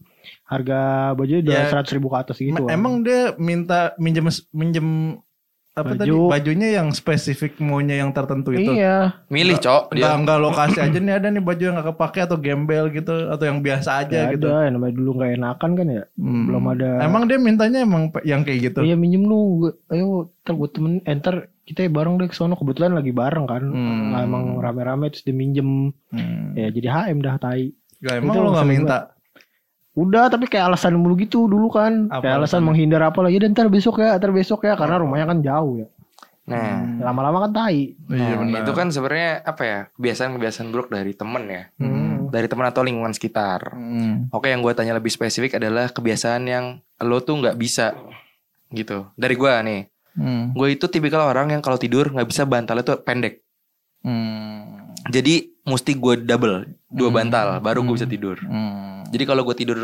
Harga 0.46 1.14
bajunya 1.14 1.42
udah 1.42 1.54
Ya, 1.54 1.70
seratus 1.70 1.94
ribu 1.94 2.10
ke 2.10 2.18
atas 2.18 2.38
gitu. 2.38 2.54
Kan. 2.54 2.70
Emang 2.70 3.02
dia 3.02 3.34
minta 3.38 3.94
minjem 3.98 4.26
minjem 4.50 5.18
apa 5.76 5.92
Baju. 5.92 6.00
tadi 6.00 6.12
bajunya 6.32 6.68
yang 6.80 6.88
spesifik 6.96 7.60
maunya 7.60 8.00
yang 8.00 8.16
tertentu 8.16 8.56
itu. 8.56 8.72
Iya. 8.72 9.20
Milih, 9.28 9.60
Cok. 9.60 9.92
Enggak 9.92 10.08
Dia. 10.08 10.20
enggak 10.24 10.40
lokasi 10.40 10.78
aja 10.80 10.98
nih 10.98 11.14
ada 11.20 11.28
nih 11.28 11.44
baju 11.44 11.60
yang 11.60 11.76
nggak 11.76 11.90
kepake 11.92 12.20
atau 12.24 12.38
gembel 12.40 12.86
gitu 12.90 13.12
atau 13.28 13.44
yang 13.44 13.60
biasa 13.60 14.08
aja 14.08 14.32
Gak 14.32 14.40
gitu. 14.40 14.48
ada 14.48 14.72
yang 14.72 14.74
namanya 14.80 14.94
dulu 14.96 15.10
gak 15.20 15.32
enakan 15.36 15.72
kan 15.76 15.88
ya. 15.92 16.04
Hmm. 16.16 16.44
Belum 16.48 16.64
ada. 16.72 16.90
Emang 17.04 17.28
dia 17.28 17.36
mintanya 17.36 17.80
emang 17.84 18.04
yang 18.24 18.42
kayak 18.42 18.72
gitu. 18.72 18.80
Iya 18.82 18.96
minjem 18.96 19.28
lu. 19.28 19.68
Ayo 19.92 20.32
ntar 20.42 20.56
gue 20.56 20.70
temen 20.72 21.04
enter 21.04 21.36
kita 21.68 21.92
bareng 21.92 22.24
deh 22.24 22.30
ke 22.30 22.38
sono 22.40 22.56
kebetulan 22.56 22.96
lagi 22.96 23.12
bareng 23.12 23.44
kan. 23.44 23.64
Hmm. 23.68 24.16
Emang 24.16 24.56
rame-rame 24.58 25.12
terus 25.12 25.28
dia 25.28 25.36
minjem 25.36 25.92
Hmm. 26.08 26.56
ya 26.56 26.72
jadi 26.72 26.88
HM 27.12 27.20
dah 27.20 27.36
tai. 27.36 27.76
Gak, 28.00 28.24
emang 28.24 28.32
Itu 28.32 28.40
lo 28.40 28.50
nggak 28.56 28.64
sering 28.64 28.80
minta. 28.80 28.98
Udah 29.96 30.28
tapi 30.28 30.46
kayak 30.46 30.70
alasan 30.70 31.00
mulu 31.00 31.16
gitu 31.16 31.48
dulu 31.48 31.72
kan. 31.72 32.12
Apa 32.12 32.20
kayak 32.22 32.36
alasan 32.44 32.62
menghindar 32.68 33.02
apa 33.02 33.24
lagi 33.24 33.40
dan 33.40 33.56
ntar 33.56 33.72
besok 33.72 34.04
ya, 34.04 34.20
ntar 34.20 34.30
besok 34.30 34.68
ya 34.68 34.76
karena 34.76 35.00
rumahnya 35.00 35.26
kan 35.32 35.40
jauh 35.40 35.74
ya. 35.80 35.88
Nah, 36.46 37.02
Lama-lama 37.02 37.50
kan 37.50 37.52
tai. 37.58 37.98
Iya 38.06 38.38
nah, 38.38 38.38
benar. 38.46 38.60
itu 38.62 38.72
kan 38.76 38.88
sebenarnya 38.94 39.42
apa 39.42 39.64
ya? 39.66 39.80
Kebiasaan-kebiasaan 39.98 40.68
buruk 40.70 40.94
dari 40.94 41.18
temen 41.18 41.44
ya. 41.50 41.64
Hmm. 41.82 42.30
Dari 42.30 42.46
teman 42.46 42.70
atau 42.70 42.86
lingkungan 42.86 43.16
sekitar. 43.16 43.74
Hmm. 43.74 44.30
Oke, 44.30 44.54
yang 44.54 44.62
gue 44.62 44.76
tanya 44.78 44.94
lebih 44.94 45.10
spesifik 45.10 45.58
adalah 45.58 45.90
kebiasaan 45.90 46.44
yang 46.46 46.66
lo 47.02 47.18
tuh 47.20 47.42
nggak 47.42 47.58
bisa 47.58 47.98
gitu. 48.70 49.10
Dari 49.18 49.34
gue 49.34 49.54
nih, 49.64 49.82
Hmm. 50.16 50.54
gue 50.54 50.68
itu 50.70 50.86
tipikal 50.86 51.28
orang 51.28 51.50
yang 51.50 51.60
kalau 51.60 51.76
tidur 51.76 52.08
nggak 52.08 52.30
bisa 52.30 52.46
bantalnya 52.46 52.86
tuh 52.86 53.02
pendek. 53.02 53.42
Hmm. 54.06 54.85
Jadi 55.06 55.36
mesti 55.62 55.92
gue 55.94 56.16
double 56.20 56.56
dua 56.88 57.10
Hmm. 57.10 57.18
bantal 57.18 57.48
baru 57.60 57.82
gue 57.82 57.88
Hmm. 57.88 57.98
bisa 57.98 58.08
tidur. 58.08 58.38
Hmm. 58.40 59.06
Jadi 59.06 59.24
kalau 59.24 59.42
gue 59.42 59.56
tidur 59.56 59.78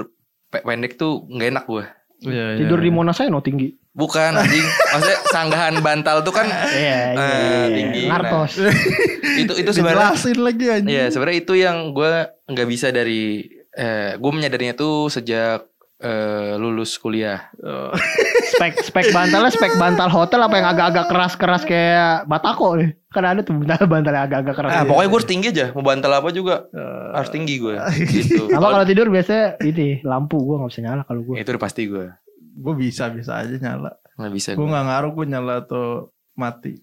pe- 0.48 0.62
pendek 0.62 0.96
tuh 0.96 1.26
nggak 1.26 1.50
enak 1.50 1.66
gue. 1.66 1.86
Iya, 2.22 2.54
iya, 2.54 2.60
Tidur 2.60 2.78
di 2.78 2.86
iya. 2.86 2.96
Monas 2.96 3.16
saya 3.16 3.28
no 3.28 3.42
tinggi. 3.42 3.74
Bukan 3.92 4.32
anjing. 4.36 4.62
Maksudnya 4.62 5.20
sanggahan 5.28 5.76
bantal 5.80 6.22
tuh 6.22 6.32
kan 6.32 6.46
Iya, 6.72 7.18
eh, 7.18 7.66
tinggi. 7.72 8.04
Nah, 8.06 8.10
Ngartos. 8.14 8.52
itu 9.42 9.54
itu 9.56 9.70
sebenarnya 9.72 10.14
lagi 10.38 10.66
aja. 10.68 10.86
Iya 10.86 11.06
sebenarnya 11.10 11.40
itu 11.40 11.54
yang 11.56 11.92
gue 11.92 12.12
nggak 12.46 12.68
bisa 12.68 12.90
dari 12.90 13.42
eh, 13.72 14.14
gue 14.16 14.32
menyadarinya 14.32 14.76
tuh 14.76 15.08
sejak 15.08 15.66
eh, 15.98 16.54
lulus 16.58 16.94
kuliah. 16.96 17.50
spek 18.52 18.74
spek 18.82 19.08
bantalnya 19.10 19.50
spek 19.50 19.74
bantal 19.76 20.08
hotel 20.08 20.40
apa 20.40 20.56
yang 20.56 20.68
agak-agak 20.68 21.06
keras-keras 21.08 21.64
kayak 21.64 22.26
batako 22.26 22.76
nih. 22.76 22.92
Kan 23.08 23.24
ada 23.24 23.42
tuh 23.42 23.56
bantal 23.56 23.84
bantal 23.86 24.12
yang 24.12 24.26
agak-agak 24.26 24.56
keras. 24.56 24.72
Ah 24.72 24.84
pokoknya 24.84 25.08
gue 25.08 25.18
harus 25.18 25.30
tinggi 25.30 25.48
aja. 25.50 25.66
Mau 25.72 25.82
bantal 25.82 26.12
apa 26.12 26.30
juga 26.30 26.56
Eh, 26.70 27.08
harus 27.14 27.30
tinggi 27.30 27.56
gue. 27.58 27.76
gitu. 28.14 28.48
Apa 28.50 28.68
kalau 28.70 28.86
tidur 28.86 29.08
biasanya 29.08 29.60
ini 29.62 30.00
lampu 30.02 30.38
gua 30.38 30.60
nggak 30.60 30.72
bisa 30.72 30.82
nyala 30.82 31.02
kalau 31.04 31.22
gua. 31.22 31.36
itu 31.36 31.50
udah 31.50 31.62
pasti 31.62 31.82
gue 31.86 32.06
gue 32.52 32.74
bisa 32.76 33.08
bisa 33.10 33.32
aja 33.38 33.56
nyala. 33.56 33.92
nggak 34.14 34.32
bisa. 34.32 34.50
Gue 34.54 34.60
Gue. 34.60 34.70
nggak 34.70 34.86
ngaruh 34.86 35.12
gue 35.14 35.26
nyala 35.26 35.54
atau 35.60 35.86
mati. 36.34 36.74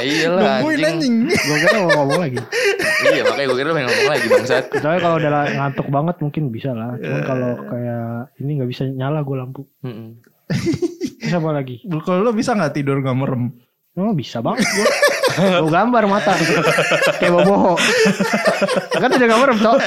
Iya 0.00 0.28
lah 0.32 0.40
Nungguin 0.64 0.80
anjing. 0.80 1.16
anjing. 1.28 1.44
Gua 1.44 1.56
kira 1.60 1.76
mau 1.76 1.90
ngomong 1.94 2.20
lagi. 2.24 2.38
iya 3.04 3.22
makanya 3.22 3.46
gue 3.46 3.58
kira 3.58 3.70
pengen 3.70 3.88
ngomong 3.88 4.10
lagi 4.10 4.26
bangsat. 4.26 4.64
Soalnya 4.74 5.00
kalau 5.00 5.16
udah 5.18 5.30
ngantuk 5.52 5.88
banget 5.88 6.16
mungkin 6.18 6.42
bisa 6.48 6.70
lah. 6.72 6.96
Cuman 6.96 7.20
Eh. 7.20 7.24
kalau 7.24 7.50
kayak 7.68 8.04
ini 8.38 8.50
nggak 8.56 8.70
bisa 8.70 8.82
nyala 8.86 9.20
gua 9.20 9.44
lampu. 9.44 9.68
Terus 11.20 11.34
apa 11.34 11.50
lagi? 11.52 11.80
Kalau 12.04 12.20
lo 12.20 12.32
bisa 12.32 12.52
nggak 12.52 12.72
tidur 12.72 13.00
nggak 13.00 13.16
merem? 13.16 13.52
Oh 13.94 14.10
bisa 14.10 14.40
banget 14.40 14.64
gua. 14.66 14.88
Gue 15.34 15.68
gambar 15.68 16.04
mata. 16.06 16.32
Kayak 17.16 17.32
boboho. 17.32 17.74
Kan 19.00 19.10
tidak 19.10 19.28
gambar, 19.30 19.48
Cok. 19.52 19.78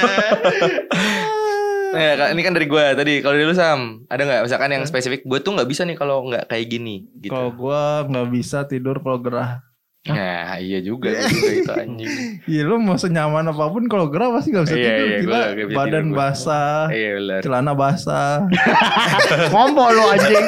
Nah, 1.88 2.14
Kak, 2.16 2.30
ini 2.32 2.42
kan 2.42 2.52
dari 2.52 2.66
gue 2.66 2.86
tadi. 2.94 3.14
Kalau 3.20 3.34
dari 3.34 3.44
lu 3.44 3.54
Sam, 3.54 3.80
ada 4.06 4.20
nggak 4.20 4.44
misalkan 4.44 4.70
yang 4.70 4.84
spesifik? 4.84 5.24
Gue 5.24 5.40
tuh 5.40 5.54
nggak 5.54 5.66
bisa 5.66 5.82
nih 5.82 5.96
kalau 5.96 6.26
nggak 6.26 6.46
kayak 6.46 6.68
gini, 6.68 7.08
gitu. 7.16 7.32
Kalau 7.32 7.50
gua 7.50 8.04
nggak 8.04 8.28
bisa 8.30 8.64
tidur 8.64 9.00
kalau 9.00 9.18
gerah. 9.18 9.64
Nah, 10.04 10.56
iya 10.58 10.80
juga, 10.80 11.12
juga 11.20 11.52
itu 11.54 11.68
anjing. 11.70 12.12
Iya 12.44 12.62
lu 12.64 12.80
mau 12.80 12.96
senyaman 12.96 13.44
apa 13.46 13.68
pun 13.68 13.84
kalau 13.86 14.08
gerah 14.08 14.32
pasti 14.32 14.50
gak 14.50 14.64
bisa 14.64 14.76
Iya, 14.76 14.88
tidur. 14.88 15.04
iya, 15.06 15.18
Gila, 15.20 15.36
gua 15.36 15.66
bisa 15.66 15.76
badan 15.76 15.92
tidur, 15.92 16.04
gua. 16.08 16.18
basah, 16.18 16.80
Iya 16.88 17.10
celana 17.44 17.74
basah. 17.76 18.32
Ngompo 19.52 19.84
lu 19.86 20.04
anjing. 20.08 20.46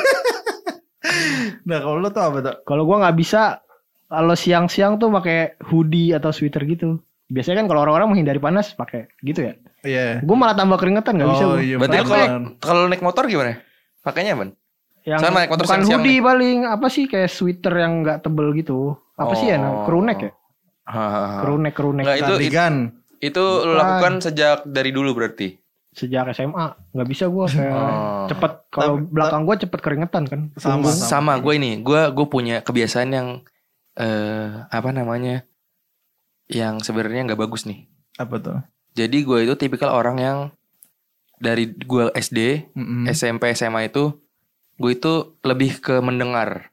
nah 1.64 1.78
kalau 1.80 1.98
lu 1.98 2.10
tuh 2.10 2.24
apa 2.24 2.38
tuh? 2.40 2.56
Kalau 2.64 2.84
gua 2.84 2.98
nggak 3.04 3.18
bisa 3.18 3.60
kalau 4.08 4.34
siang-siang 4.34 4.96
tuh 4.96 5.12
pakai 5.12 5.60
hoodie 5.68 6.12
atau 6.12 6.32
sweater 6.32 6.64
gitu. 6.64 6.98
Biasanya 7.28 7.62
kan 7.62 7.68
kalau 7.68 7.84
orang-orang 7.84 8.10
menghindari 8.10 8.40
panas 8.40 8.72
pakai 8.74 9.12
gitu 9.22 9.44
ya. 9.44 9.54
Iya. 9.82 10.20
Gue 10.20 10.36
malah 10.36 10.54
tambah 10.54 10.76
keringetan 10.76 11.14
nggak 11.16 11.30
bisa 11.30 11.46
Oh 11.46 11.50
gua. 11.54 11.60
iya. 11.60 11.76
Berarti 11.76 11.98
kalau 12.02 12.26
kalau 12.60 12.82
naik 12.86 13.00
motor 13.00 13.24
gimana? 13.26 13.60
Pakainya 14.00 14.34
apa? 14.34 14.52
Yang 15.08 15.20
Sama 15.22 15.38
naik 15.40 15.50
motor 15.50 15.64
bukan 15.64 15.72
siang-siang 15.80 16.02
hoodie 16.02 16.20
paling 16.20 16.58
apa 16.64 16.88
sih 16.88 17.04
kayak 17.06 17.30
sweater 17.30 17.74
yang 17.74 17.94
nggak 18.02 18.18
tebel 18.22 18.52
gitu. 18.54 18.80
Apa 19.16 19.34
sih 19.34 19.48
ya? 19.48 19.58
Oh. 19.58 19.84
Crew 19.84 20.04
neck 20.04 20.20
ya? 20.20 20.32
Hahaha. 20.84 21.40
Crew 21.42 21.58
neck, 21.58 21.74
crew 21.74 21.92
neck. 21.92 22.04
Nggak, 22.04 22.18
itu, 22.20 22.34
itu, 22.42 22.60
itu 23.22 23.44
lu 23.44 23.70
Bukan. 23.70 23.78
lakukan 23.78 24.14
sejak 24.20 24.58
dari 24.66 24.92
dulu 24.92 25.12
berarti. 25.14 25.56
Sejak 25.90 26.30
SMA 26.32 26.66
nggak 26.94 27.08
bisa 27.08 27.26
gue 27.28 27.46
kayak 27.46 27.74
Oh. 27.74 28.28
cepet 28.28 28.52
kalau 28.70 29.02
belakang 29.02 29.44
gue 29.44 29.56
cepet 29.60 29.80
keringetan 29.80 30.24
kan. 30.28 30.42
Sama, 30.56 30.74
Punggung. 30.80 30.96
Sama 30.96 31.34
gue 31.38 31.54
ini, 31.56 31.72
gue 31.80 32.02
gue 32.10 32.26
punya 32.26 32.60
kebiasaan 32.60 33.10
yang 33.10 33.28
eh 33.96 34.50
apa 34.66 34.90
namanya? 34.92 35.44
Yang 36.50 36.84
sebenarnya 36.84 37.30
nggak 37.30 37.40
bagus 37.40 37.64
nih. 37.64 37.86
Apa 38.18 38.36
tuh? 38.38 38.60
Jadi 39.00 39.24
gue 39.24 39.48
itu 39.48 39.56
tipikal 39.56 39.96
orang 39.96 40.18
yang 40.20 40.38
dari 41.40 41.72
gue 41.72 42.12
SD, 42.12 42.68
Mm-mm. 42.76 43.08
SMP, 43.08 43.56
SMA 43.56 43.88
itu 43.88 44.12
gue 44.76 44.92
itu 44.92 45.40
lebih 45.42 45.80
ke 45.80 46.04
mendengar. 46.04 46.72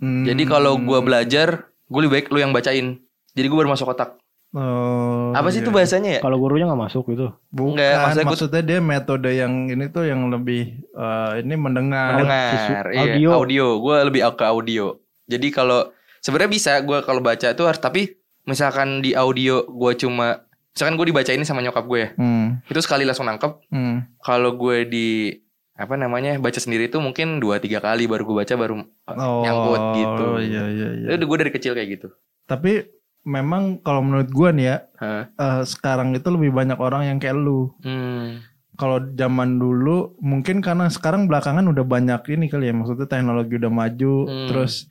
Hmm. 0.00 0.24
Jadi 0.24 0.48
kalau 0.48 0.80
gue 0.80 0.98
belajar, 1.04 1.68
gue 1.68 2.00
lebih 2.00 2.14
baik 2.16 2.32
lu 2.32 2.40
yang 2.40 2.56
bacain. 2.56 2.96
Jadi 3.36 3.46
gue 3.46 3.58
baru 3.58 3.68
masuk 3.68 3.92
otak. 3.92 4.16
Oh, 4.48 5.36
Apa 5.36 5.52
sih 5.52 5.60
iya. 5.60 5.68
itu 5.68 5.70
bahasanya 5.76 6.10
ya? 6.18 6.20
Kalau 6.24 6.40
gurunya 6.40 6.64
nggak 6.64 6.82
masuk 6.88 7.04
gitu. 7.12 7.36
Bukan, 7.52 7.76
Enggak, 7.76 8.00
maksudnya 8.00 8.26
maksudnya, 8.32 8.62
dia 8.64 8.78
metode 8.80 9.28
yang 9.36 9.68
ini 9.68 9.92
tuh 9.92 10.08
yang 10.08 10.24
lebih 10.32 10.88
eh, 10.88 11.30
ini 11.44 11.54
mendengar. 11.60 12.16
Mendengar, 12.16 12.52
visu- 12.56 12.96
iya. 12.96 13.00
audio. 13.04 13.28
audio. 13.36 13.66
Gue 13.76 13.96
lebih 14.08 14.20
ke 14.32 14.44
audio. 14.48 14.96
Jadi 15.28 15.52
kalau 15.52 15.92
sebenarnya 16.24 16.48
bisa 16.48 16.72
gue 16.80 16.98
kalau 17.04 17.20
baca 17.20 17.52
itu 17.52 17.62
harus 17.68 17.76
tapi 17.76 18.16
misalkan 18.48 19.04
di 19.04 19.12
audio 19.12 19.68
gue 19.68 19.92
cuma 20.00 20.47
misalkan 20.78 20.94
gue 20.94 21.10
dibacain 21.10 21.42
sama 21.42 21.58
nyokap 21.58 21.82
gue 21.84 21.98
ya, 21.98 22.08
Hmm. 22.14 22.62
itu 22.64 22.78
sekali 22.78 23.02
langsung 23.02 23.26
nangkep. 23.26 23.66
Hmm. 23.66 24.06
Kalau 24.22 24.54
gue 24.54 24.86
di 24.86 25.08
apa 25.74 25.94
namanya 25.94 26.38
baca 26.38 26.54
sendiri 26.54 26.86
itu 26.86 26.98
mungkin 26.98 27.38
dua 27.38 27.58
tiga 27.58 27.78
kali 27.78 28.06
baru 28.06 28.22
gue 28.22 28.36
baca 28.38 28.54
baru 28.54 28.86
Oh, 29.10 29.42
nyangkut 29.42 29.82
gitu. 29.94 30.24
Iya 30.38 30.64
iya 30.70 30.88
iya. 30.94 31.06
Itu 31.12 31.26
gue 31.26 31.36
dari 31.36 31.50
kecil 31.50 31.74
kayak 31.74 31.98
gitu. 31.98 32.08
Tapi 32.46 32.86
memang 33.22 33.82
kalau 33.82 34.00
menurut 34.00 34.30
gua 34.30 34.54
nih 34.54 34.64
ya, 34.64 34.76
Hah? 34.96 35.24
eh, 35.28 35.62
sekarang 35.66 36.14
itu 36.14 36.30
lebih 36.30 36.54
banyak 36.54 36.78
orang 36.78 37.04
yang 37.04 37.18
kayak 37.18 37.34
lu. 37.34 37.74
Hmm. 37.82 38.40
Kalau 38.74 39.02
zaman 39.12 39.58
dulu 39.58 40.14
mungkin 40.22 40.62
karena 40.62 40.86
sekarang 40.86 41.26
belakangan 41.26 41.66
udah 41.66 41.82
banyak 41.82 42.22
ini 42.30 42.46
kali 42.46 42.70
ya, 42.70 42.74
maksudnya 42.74 43.04
teknologi 43.04 43.58
udah 43.58 43.68
maju, 43.68 44.14
Hmm. 44.24 44.46
terus 44.46 44.86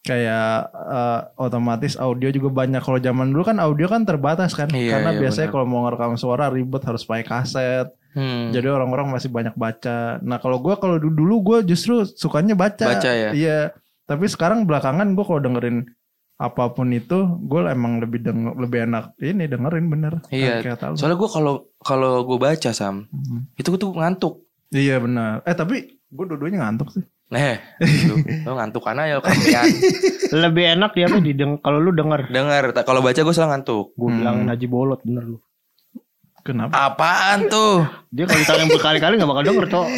kayak 0.00 0.50
eh, 0.72 1.20
otomatis 1.36 1.94
audio 1.94 2.28
juga 2.28 2.48
banyak. 2.50 2.80
Kalau 2.80 2.98
zaman 2.98 3.30
dulu 3.30 3.44
kan 3.44 3.58
audio 3.58 3.86
kan 3.86 4.02
terbatas 4.02 4.52
kan, 4.52 4.68
Iya, 4.68 4.96
karena 4.96 5.10
iya, 5.12 5.20
biasanya 5.20 5.48
kalau 5.48 5.64
mau 5.64 5.84
ngerekam 5.84 6.16
suara 6.16 6.48
ribet 6.48 6.82
harus 6.82 7.02
pakai 7.02 7.22
kaset. 7.22 7.86
Hmm. 8.10 8.50
Jadi 8.50 8.66
orang-orang 8.66 9.06
masih 9.08 9.30
banyak 9.30 9.54
baca. 9.54 10.18
Nah 10.20 10.36
kalau 10.36 10.58
gua 10.58 10.74
kalau 10.74 10.98
du- 10.98 11.14
dulu 11.14 11.34
gue 11.44 11.58
justru 11.68 12.02
sukanya 12.04 12.52
baca. 12.54 12.82
Baca 12.88 13.06
ya? 13.06 13.30
Iya. 13.30 13.60
Tapi 14.02 14.26
sekarang 14.26 14.66
belakangan 14.66 15.14
gue 15.14 15.22
kalau 15.22 15.38
dengerin 15.38 15.86
apa 16.34 16.72
pun 16.72 16.90
itu, 16.90 17.14
gue 17.38 17.60
emang 17.68 18.00
lebih 18.00 18.24
denger, 18.24 18.56
lebih 18.56 18.78
enak 18.82 19.14
ini 19.20 19.44
dengerin 19.46 19.86
bener. 19.86 20.12
Iya. 20.26 20.64
Tahu. 20.74 20.98
Soalnya 20.98 21.14
gue 21.14 21.30
kalau 21.30 21.54
kalau 21.78 22.24
gue 22.24 22.34
baca 22.34 22.70
sam, 22.72 23.06
Hmm. 23.06 23.46
itu 23.54 23.68
gue 23.68 23.78
tuh 23.78 23.92
ngantuk. 23.92 24.42
Iya 24.70 24.98
benar. 24.98 25.44
Eh 25.44 25.54
tapi 25.54 25.76
gue 26.02 26.24
dua-duanya 26.26 26.66
ngantuk 26.66 26.90
sih. 26.90 27.04
Nah, 27.30 27.62
gitu. 27.78 28.14
lo 28.46 28.52
ngantuk 28.54 28.82
karena 28.82 29.06
ya. 29.06 29.16
Lebih 30.30 30.64
enak 30.74 30.90
dia 30.92 31.06
apa 31.06 31.18
dideng 31.18 31.58
kalau 31.58 31.78
lu 31.78 31.90
denger. 31.90 32.26
Dengar, 32.26 32.70
ta- 32.70 32.82
kalau 32.82 33.00
baca 33.00 33.14
gue 33.16 33.30
selalu 33.30 33.50
ngantuk. 33.54 33.86
Gue 33.94 34.08
Hmm. 34.08 34.18
bilangin 34.18 34.46
Haji 34.46 34.66
Bolot 34.66 35.00
bener 35.00 35.24
lu. 35.26 35.38
Kenapa? 36.40 36.72
Apaan 36.88 37.46
tuh? 37.46 37.86
Dia 38.08 38.24
kalau 38.24 38.40
ditanya 38.40 38.66
berkali-kali 38.66 39.14
gak 39.14 39.28
bakal 39.28 39.44
denger 39.44 39.66
cok. 39.68 39.88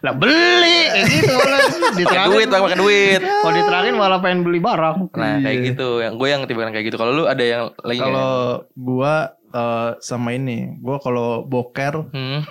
Lah 0.00 0.14
beli 0.14 0.80
kayak 0.86 1.06
gitu 1.10 1.34
lah. 1.34 1.60
Pakai 1.90 1.96
Diterangin. 1.98 2.30
duit, 2.30 2.48
pakai 2.48 2.78
duit. 2.78 3.20
Kalau 3.20 3.52
diterangin 3.52 3.94
malah 3.96 4.18
pengen 4.18 4.40
beli 4.40 4.60
barang. 4.60 5.10
Nah, 5.10 5.36
kayak 5.40 5.56
Iya. 5.56 5.66
gitu. 5.66 5.88
Yang 5.98 6.14
gue 6.14 6.28
yang 6.28 6.40
tipe 6.44 6.60
kayak 6.60 6.84
gitu. 6.84 6.96
Kalau 6.96 7.12
lu 7.12 7.24
ada 7.26 7.42
yang 7.42 7.64
lagi? 7.80 7.98
Kalau 7.98 8.32
gua 8.72 9.14
eh, 9.50 9.90
sama 9.98 10.30
ini, 10.30 10.78
gua 10.78 10.96
kalau 10.96 11.42
boker 11.42 12.06
Hmm, 12.08 12.46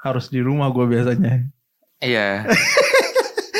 harus 0.00 0.32
di 0.32 0.40
rumah 0.40 0.70
gue 0.70 0.86
biasanya. 0.86 1.44
iya. 2.00 2.46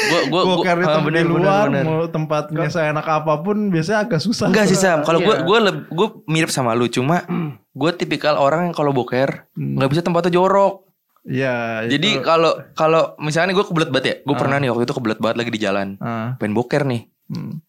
gue 0.09 0.21
gue 0.27 0.43
boker 0.43 0.77
itu 0.79 0.89
ah, 0.89 1.05
di 1.05 1.23
luar, 1.23 1.67
mau 1.79 2.05
tempatnya 2.05 2.67
saya 2.67 2.91
enak 2.91 3.05
apa 3.05 3.39
pun 3.39 3.69
biasanya 3.69 4.05
agak 4.05 4.19
susah. 4.19 4.49
Enggak 4.49 4.67
sih 4.67 4.75
Sam, 4.75 5.03
kalau 5.03 5.19
gue 5.19 5.35
Iya. 5.35 5.45
gue 5.45 5.59
gue 5.89 6.09
mirip 6.27 6.49
sama 6.49 6.73
lu, 6.73 6.87
cuma 6.87 7.23
gue 7.75 7.91
tipikal 7.93 8.35
orang 8.35 8.67
yang 8.67 8.75
kalau 8.75 8.91
boker 8.91 9.47
Hmm. 9.53 9.77
nggak 9.77 9.91
bisa 9.91 10.01
tempatnya 10.01 10.33
jorok. 10.33 10.89
Iya. 11.23 11.85
Jadi 11.87 12.09
itu- 12.15 12.23
kalau 12.23 12.57
kalau 12.73 13.03
misalnya 13.19 13.53
gue 13.53 13.63
kebelet 13.63 13.89
banget 13.89 14.05
ya, 14.05 14.15
gue 14.19 14.33
Ah. 14.33 14.39
pernah 14.39 14.57
nih 14.57 14.69
waktu 14.69 14.85
itu 14.85 14.95
kebelet 14.95 15.19
banget 15.19 15.37
lagi 15.37 15.51
di 15.51 15.61
jalan, 15.61 15.89
Ah, 15.99 16.35
pengen 16.35 16.53
boker 16.53 16.83
nih. 16.83 17.05
hmm, 17.29 17.61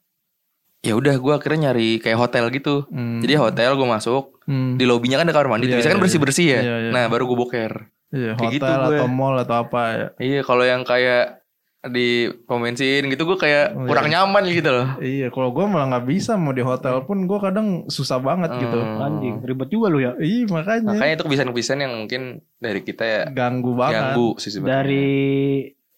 Ya 0.79 0.95
udah 0.95 1.11
gue 1.13 1.33
akhirnya 1.33 1.69
nyari 1.69 1.99
kayak 1.99 2.15
hotel 2.17 2.47
gitu. 2.49 2.87
hmm, 2.87 3.19
Jadi 3.19 3.35
hotel 3.35 3.75
gue 3.75 3.83
masuk, 3.85 4.39
hmm, 4.47 4.79
di 4.79 4.87
lobbynya 4.87 5.19
kan 5.19 5.27
ada 5.27 5.35
kamar 5.35 5.51
mandi, 5.51 5.67
Iya, 5.67 5.75
biasanya 5.75 5.91
kan 5.91 5.99
iya, 5.99 6.05
bersih 6.07 6.19
bersih 6.19 6.47
ya. 6.47 6.59
Iya, 6.61 6.75
iya. 6.79 6.91
Nah 6.95 7.03
baru 7.05 7.27
gue 7.27 7.35
boker. 7.37 7.73
iya, 8.09 8.31
kayak 8.31 8.39
hotel 8.39 8.55
gitu 8.55 8.63
gue. 8.87 8.95
atau 8.95 9.07
mall 9.07 9.35
atau 9.37 9.55
apa 9.59 9.81
ya. 9.91 10.07
Iya 10.17 10.41
kalau 10.41 10.63
yang 10.63 10.81
kayak 10.81 11.38
di 11.81 12.09
pom 12.43 12.59
bensin 12.59 13.07
gitu 13.07 13.23
gue 13.23 13.37
kayak 13.37 13.71
Oh, 13.71 13.87
kurang 13.87 14.05
iya. 14.05 14.19
nyaman 14.19 14.43
gitu 14.45 14.67
loh. 14.67 14.99
Iya, 14.99 15.27
kalau 15.29 15.49
gue 15.49 15.63
malah 15.63 15.87
nggak 15.89 16.05
bisa 16.05 16.35
mau 16.35 16.51
di 16.51 16.59
hotel 16.59 17.01
pun 17.01 17.23
gue 17.23 17.39
kadang 17.39 17.67
susah 17.87 18.19
banget 18.19 18.51
gitu. 18.57 18.75
Hmm. 18.75 18.99
Anjing, 19.01 19.35
ribet 19.41 19.69
juga 19.69 19.87
lu 19.87 19.97
ya. 19.97 20.11
Iya 20.13 20.43
makanya, 20.49 20.83
Makanya 20.89 21.13
itu 21.13 21.23
kebiasaan-kebiasaan 21.23 21.79
yang 21.79 21.93
mungkin 21.97 22.21
dari 22.57 22.81
kita 22.81 23.03
ya 23.03 23.21
ganggu 23.29 23.71
banget. 23.73 23.95
ganggu 24.11 24.35
sih 24.35 24.51
sebenarnya. 24.51 24.75
Dari 24.75 25.07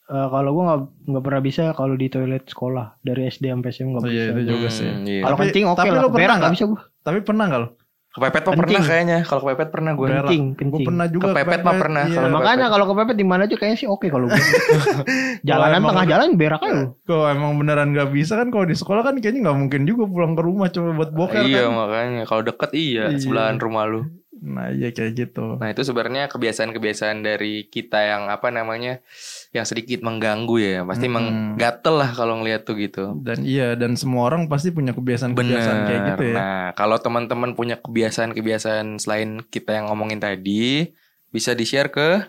eh, 0.04 0.28
kalau 0.30 0.50
gua 0.52 0.64
nggak 0.68 0.82
nggak 1.08 1.24
pernah 1.24 1.42
bisa 1.42 1.64
kalau 1.72 1.96
di 1.96 2.08
toilet 2.08 2.44
sekolah 2.44 3.00
dari 3.00 3.22
SD 3.26 3.48
sampai 3.48 3.70
SMA 3.72 3.90
nggak 3.90 4.04
Oh, 4.04 4.06
bisa. 4.06 4.20
iya, 4.20 4.26
itu 4.30 4.42
juga 4.46 4.68
Hmm, 4.68 4.76
sih. 4.76 4.90
iya. 5.08 5.22
Kalau 5.24 5.34
Tapi- 5.34 5.44
kencing 5.48 5.66
oke 5.66 5.80
tapi 5.80 5.90
lah. 5.90 5.98
lu 5.98 6.10
pernah 6.12 6.36
nggak 6.38 6.54
bisa 6.54 6.66
gua. 6.68 6.82
Tapi 7.02 7.18
pernah 7.22 7.46
nggak 7.48 7.58
lo? 7.60 7.70
Kepepet 8.12 8.44
mah 8.44 8.52
Kencing. 8.52 8.60
pernah 8.68 8.82
kayaknya. 8.84 9.18
Kalau 9.24 9.42
kepepet 9.42 9.70
pernah 9.72 9.92
gue. 9.94 10.04
Berak. 10.06 10.24
Kencing, 10.26 10.44
Gue 10.46 10.60
kencing. 10.60 10.84
pernah 10.84 11.06
juga. 11.08 11.24
Kepepet 11.28 11.60
mah 11.62 11.76
pernah, 11.78 12.04
Iya. 12.04 12.12
kalau 12.14 12.28
Nah, 12.28 12.36
makanya 12.36 12.66
kalau 12.68 12.86
kepepet 12.86 13.16
di 13.16 13.26
mana 13.26 13.42
aja 13.46 13.56
kayaknya 13.56 13.78
sih 13.78 13.88
oke 13.88 14.08
kalau 14.08 14.26
gua. 14.28 14.36
Jalanan 15.48 15.78
emang 15.78 15.92
tengah 15.94 16.08
jalan 16.10 16.28
berak 16.36 16.62
aja. 16.62 16.84
Kalau 17.08 17.26
emang 17.28 17.52
beneran 17.56 17.90
nggak 17.92 18.10
bisa 18.10 18.34
kan 18.36 18.48
kalau 18.48 18.64
di 18.64 18.74
sekolah 18.74 19.02
kan 19.02 19.16
kayaknya 19.18 19.42
nggak 19.44 19.58
mungkin 19.58 19.82
juga 19.84 20.04
pulang 20.06 20.34
ke 20.34 20.42
rumah 20.42 20.68
cuma 20.68 20.92
buat 20.94 21.12
boker 21.12 21.44
iya 21.44 21.66
kan. 21.66 21.74
makanya 21.74 22.22
kalau 22.24 22.42
deket 22.42 22.72
iya, 22.72 23.04
Iya. 23.10 23.18
sebelahan 23.18 23.58
rumah 23.58 23.84
lu. 23.86 24.02
Nah 24.42 24.74
iya 24.74 24.90
kayak 24.90 25.12
gitu. 25.14 25.62
Nah 25.62 25.70
itu 25.70 25.86
sebenarnya 25.86 26.26
kebiasaan-kebiasaan 26.34 27.22
dari 27.22 27.70
kita 27.70 28.02
yang 28.02 28.28
apa 28.34 28.50
namanya 28.50 29.06
yang 29.54 29.70
sedikit 29.70 30.02
mengganggu 30.02 30.58
ya. 30.58 30.82
Pasti 30.82 31.06
Mm-mm. 31.06 31.56
menggatel 31.56 31.96
lah 32.02 32.10
kalau 32.18 32.42
ngeliat 32.42 32.66
tuh 32.66 32.76
gitu. 32.82 33.14
Dan 33.22 33.46
iya 33.46 33.78
dan 33.78 33.94
semua 33.94 34.34
orang 34.34 34.50
pasti 34.50 34.74
punya 34.74 34.98
kebiasaan-kebiasaan 34.98 35.78
Bener. 35.78 35.88
kayak 35.88 36.02
gitu 36.18 36.24
ya. 36.34 36.36
Nah 36.36 36.66
kalau 36.74 36.98
teman-teman 36.98 37.54
punya 37.54 37.78
kebiasaan-kebiasaan 37.78 38.98
selain 38.98 39.46
kita 39.46 39.78
yang 39.78 39.94
ngomongin 39.94 40.18
tadi, 40.18 40.90
bisa 41.30 41.54
di 41.54 41.64
share 41.64 41.94
ke. 41.94 42.26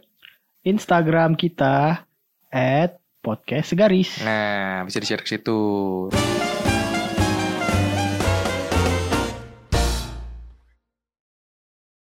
Instagram 0.62 1.35
kita 1.35 2.07
at 2.53 3.01
podcast 3.25 3.72
segaris. 3.72 4.20
Nah 4.20 4.85
bisa 4.85 5.01
di 5.01 5.07
share 5.09 5.25
ke 5.25 5.29
situ. 5.33 5.61